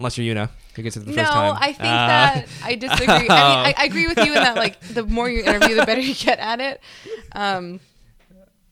unless 0.00 0.18
you're 0.18 0.30
Una 0.30 0.50
who 0.74 0.82
gets 0.82 0.96
it 0.96 1.00
the 1.00 1.10
No, 1.12 1.16
first 1.16 1.32
time. 1.32 1.54
No, 1.54 1.60
I 1.60 1.66
think 1.66 1.80
Uh, 1.80 2.06
that 2.06 2.48
I 2.62 2.74
disagree. 2.74 3.06
I 3.06 3.18
mean, 3.20 3.30
I, 3.30 3.74
I 3.76 3.84
agree 3.84 4.06
with 4.06 4.18
you 4.18 4.26
in 4.26 4.34
that 4.34 4.56
like 4.56 4.80
the 4.80 5.04
more 5.04 5.28
you 5.30 5.42
interview, 5.42 5.76
the 5.76 5.86
better 5.86 6.00
you 6.00 6.14
get 6.14 6.38
at 6.38 6.60
it. 6.60 6.80
Um, 7.32 7.80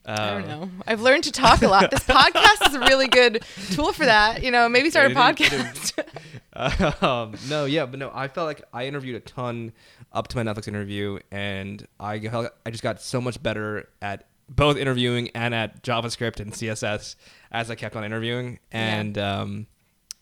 I 0.07 0.31
don't 0.31 0.43
um, 0.43 0.49
know. 0.49 0.71
I've 0.87 1.03
learned 1.03 1.25
to 1.25 1.33
talk 1.33 1.61
a 1.63 1.69
lot. 1.69 1.91
This 1.91 2.01
podcast 2.05 2.69
is 2.69 2.75
a 2.75 2.81
really 2.81 3.09
good 3.09 3.45
tool 3.73 3.93
for 3.93 4.07
that. 4.07 4.43
You 4.43 4.51
know, 4.51 4.69
maybe 4.69 4.91
start 4.91 5.13
a 5.13 5.33
It 5.33 5.41
is- 5.41 5.93
it 5.97 6.07
podcast. 6.55 7.03
um, 7.03 7.35
no, 7.49 7.67
yeah, 7.67 7.85
but 7.87 7.99
no, 7.99 8.11
I 8.15 8.29
felt 8.29 8.47
like 8.47 8.63
I 8.73 8.87
interviewed 8.87 9.17
a 9.17 9.21
ton 9.21 9.73
up 10.13 10.29
to 10.29 10.43
my 10.43 10.51
Netflix 10.51 10.67
interview, 10.67 11.19
and 11.31 11.87
I 12.01 12.19
felt 12.21 12.53
I 12.65 12.71
just 12.71 12.83
got 12.83 13.03
so 13.03 13.21
much 13.21 13.43
better 13.43 13.89
at 14.01 14.27
both 14.49 14.79
interviewing 14.79 15.29
and 15.35 15.55
at 15.55 15.83
JavaScript 15.83 16.41
and 16.41 16.53
CSS 16.53 17.17
as 17.53 17.71
I 17.71 17.75
kept 17.75 17.95
on 17.97 18.03
interviewing. 18.05 18.61
And 18.73 19.19
um, 19.19 19.67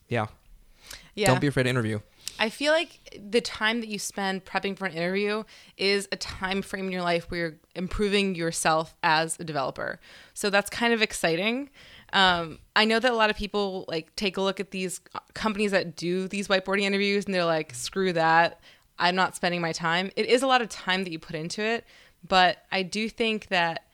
yeah, 0.08 0.26
yeah. 1.16 1.26
don't 1.26 1.40
be 1.40 1.48
afraid 1.48 1.64
to 1.64 1.70
interview. 1.70 2.00
I 2.38 2.50
feel 2.50 2.72
like 2.72 3.18
the 3.18 3.40
time 3.40 3.80
that 3.80 3.88
you 3.88 3.98
spend 3.98 4.44
prepping 4.44 4.76
for 4.76 4.84
an 4.84 4.92
interview 4.92 5.44
is 5.76 6.06
a 6.12 6.16
time 6.16 6.62
frame 6.62 6.86
in 6.86 6.92
your 6.92 7.02
life 7.02 7.30
where 7.30 7.40
you're 7.40 7.54
improving 7.74 8.34
yourself 8.34 8.94
as 9.02 9.40
a 9.40 9.44
developer. 9.44 9.98
So 10.34 10.50
that's 10.50 10.68
kind 10.68 10.92
of 10.92 11.00
exciting. 11.00 11.70
Um, 12.12 12.58
I 12.74 12.84
know 12.84 12.98
that 12.98 13.10
a 13.10 13.14
lot 13.14 13.30
of 13.30 13.36
people 13.36 13.86
like 13.88 14.14
take 14.16 14.36
a 14.36 14.42
look 14.42 14.60
at 14.60 14.70
these 14.70 15.00
companies 15.34 15.70
that 15.70 15.96
do 15.96 16.28
these 16.28 16.48
whiteboarding 16.48 16.82
interviews 16.82 17.24
and 17.24 17.34
they're 17.34 17.44
like, 17.44 17.74
screw 17.74 18.12
that. 18.12 18.60
I'm 18.98 19.14
not 19.16 19.34
spending 19.34 19.60
my 19.60 19.72
time. 19.72 20.10
It 20.16 20.26
is 20.26 20.42
a 20.42 20.46
lot 20.46 20.62
of 20.62 20.68
time 20.68 21.04
that 21.04 21.10
you 21.10 21.18
put 21.18 21.36
into 21.36 21.62
it, 21.62 21.84
but 22.26 22.58
I 22.70 22.82
do 22.82 23.08
think 23.08 23.48
that 23.48 23.85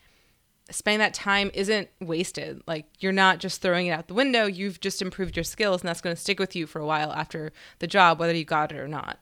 spending 0.73 1.01
that 1.01 1.15
time 1.15 1.51
isn't 1.55 1.89
wasted. 2.01 2.63
Like 2.67 2.87
you're 2.99 3.13
not 3.13 3.39
just 3.39 3.63
throwing 3.63 3.87
it 3.87 3.91
out 3.91 4.09
the 4.09 4.15
window. 4.15 4.47
You've 4.47 4.81
just 4.81 5.03
improved 5.03 5.37
your 5.37 5.45
skills, 5.45 5.83
and 5.83 5.89
that's 5.89 6.01
going 6.01 6.15
to 6.15 6.21
stick 6.21 6.39
with 6.39 6.57
you 6.57 6.67
for 6.67 6.81
a 6.81 6.87
while 6.87 7.13
after 7.13 7.53
the 7.79 7.87
job, 7.87 8.19
whether 8.19 8.35
you 8.35 8.45
got 8.45 8.73
it 8.73 8.79
or 8.79 8.89
not. 8.89 9.19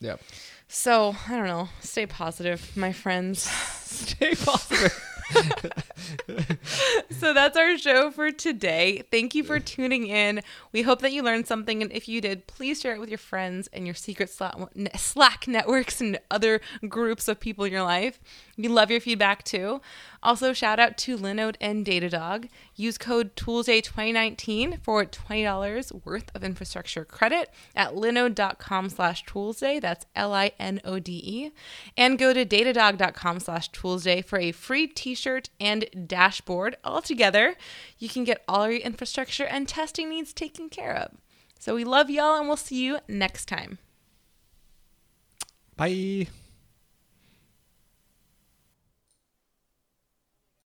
Yep. 0.00 0.20
So 0.68 1.16
I 1.28 1.36
don't 1.36 1.46
know. 1.46 1.68
Stay 1.80 2.06
positive, 2.06 2.76
my 2.76 2.92
friends. 2.92 3.42
Stay 3.82 4.34
positive. 4.34 4.98
so 7.10 7.32
that's 7.34 7.56
our 7.56 7.76
show 7.78 8.10
for 8.10 8.30
today. 8.30 9.02
Thank 9.10 9.34
you 9.34 9.44
for 9.44 9.60
tuning 9.60 10.06
in. 10.06 10.40
We 10.72 10.82
hope 10.82 11.00
that 11.02 11.12
you 11.12 11.22
learned 11.22 11.46
something. 11.46 11.82
And 11.82 11.92
if 11.92 12.08
you 12.08 12.20
did, 12.20 12.46
please 12.46 12.80
share 12.80 12.94
it 12.94 13.00
with 13.00 13.08
your 13.08 13.18
friends 13.18 13.68
and 13.72 13.86
your 13.86 13.94
secret 13.94 14.30
Slack 14.30 15.48
networks 15.48 16.00
and 16.00 16.18
other 16.30 16.60
groups 16.88 17.28
of 17.28 17.40
people 17.40 17.64
in 17.64 17.72
your 17.72 17.82
life. 17.82 18.20
We 18.60 18.68
love 18.68 18.90
your 18.90 19.00
feedback 19.00 19.42
too. 19.42 19.80
Also, 20.22 20.52
shout 20.52 20.78
out 20.78 20.98
to 20.98 21.16
Linode 21.16 21.56
and 21.62 21.84
Datadog. 21.84 22.50
Use 22.76 22.98
code 22.98 23.34
ToolsDay2019 23.36 24.82
for 24.82 25.04
$20 25.04 26.04
worth 26.04 26.30
of 26.34 26.44
infrastructure 26.44 27.04
credit 27.06 27.48
at 27.74 27.94
linode.com 27.94 28.90
slash 28.90 29.24
toolsday. 29.24 29.80
That's 29.80 30.04
L-I-N-O-D-E. 30.14 31.52
And 31.96 32.18
go 32.18 32.34
to 32.34 32.44
datadog.com 32.44 33.40
slash 33.40 33.70
toolsday 33.70 34.22
for 34.22 34.38
a 34.38 34.52
free 34.52 34.86
t-shirt 34.86 35.48
and 35.58 35.86
dashboard. 36.06 36.76
All 36.84 37.00
together, 37.00 37.54
you 37.98 38.10
can 38.10 38.24
get 38.24 38.44
all 38.46 38.70
your 38.70 38.80
infrastructure 38.80 39.46
and 39.46 39.66
testing 39.66 40.10
needs 40.10 40.34
taken 40.34 40.68
care 40.68 40.94
of. 40.94 41.16
So 41.58 41.74
we 41.74 41.84
love 41.84 42.10
y'all 42.10 42.36
and 42.36 42.46
we'll 42.46 42.58
see 42.58 42.84
you 42.84 42.98
next 43.08 43.46
time. 43.46 43.78
Bye. 45.76 46.26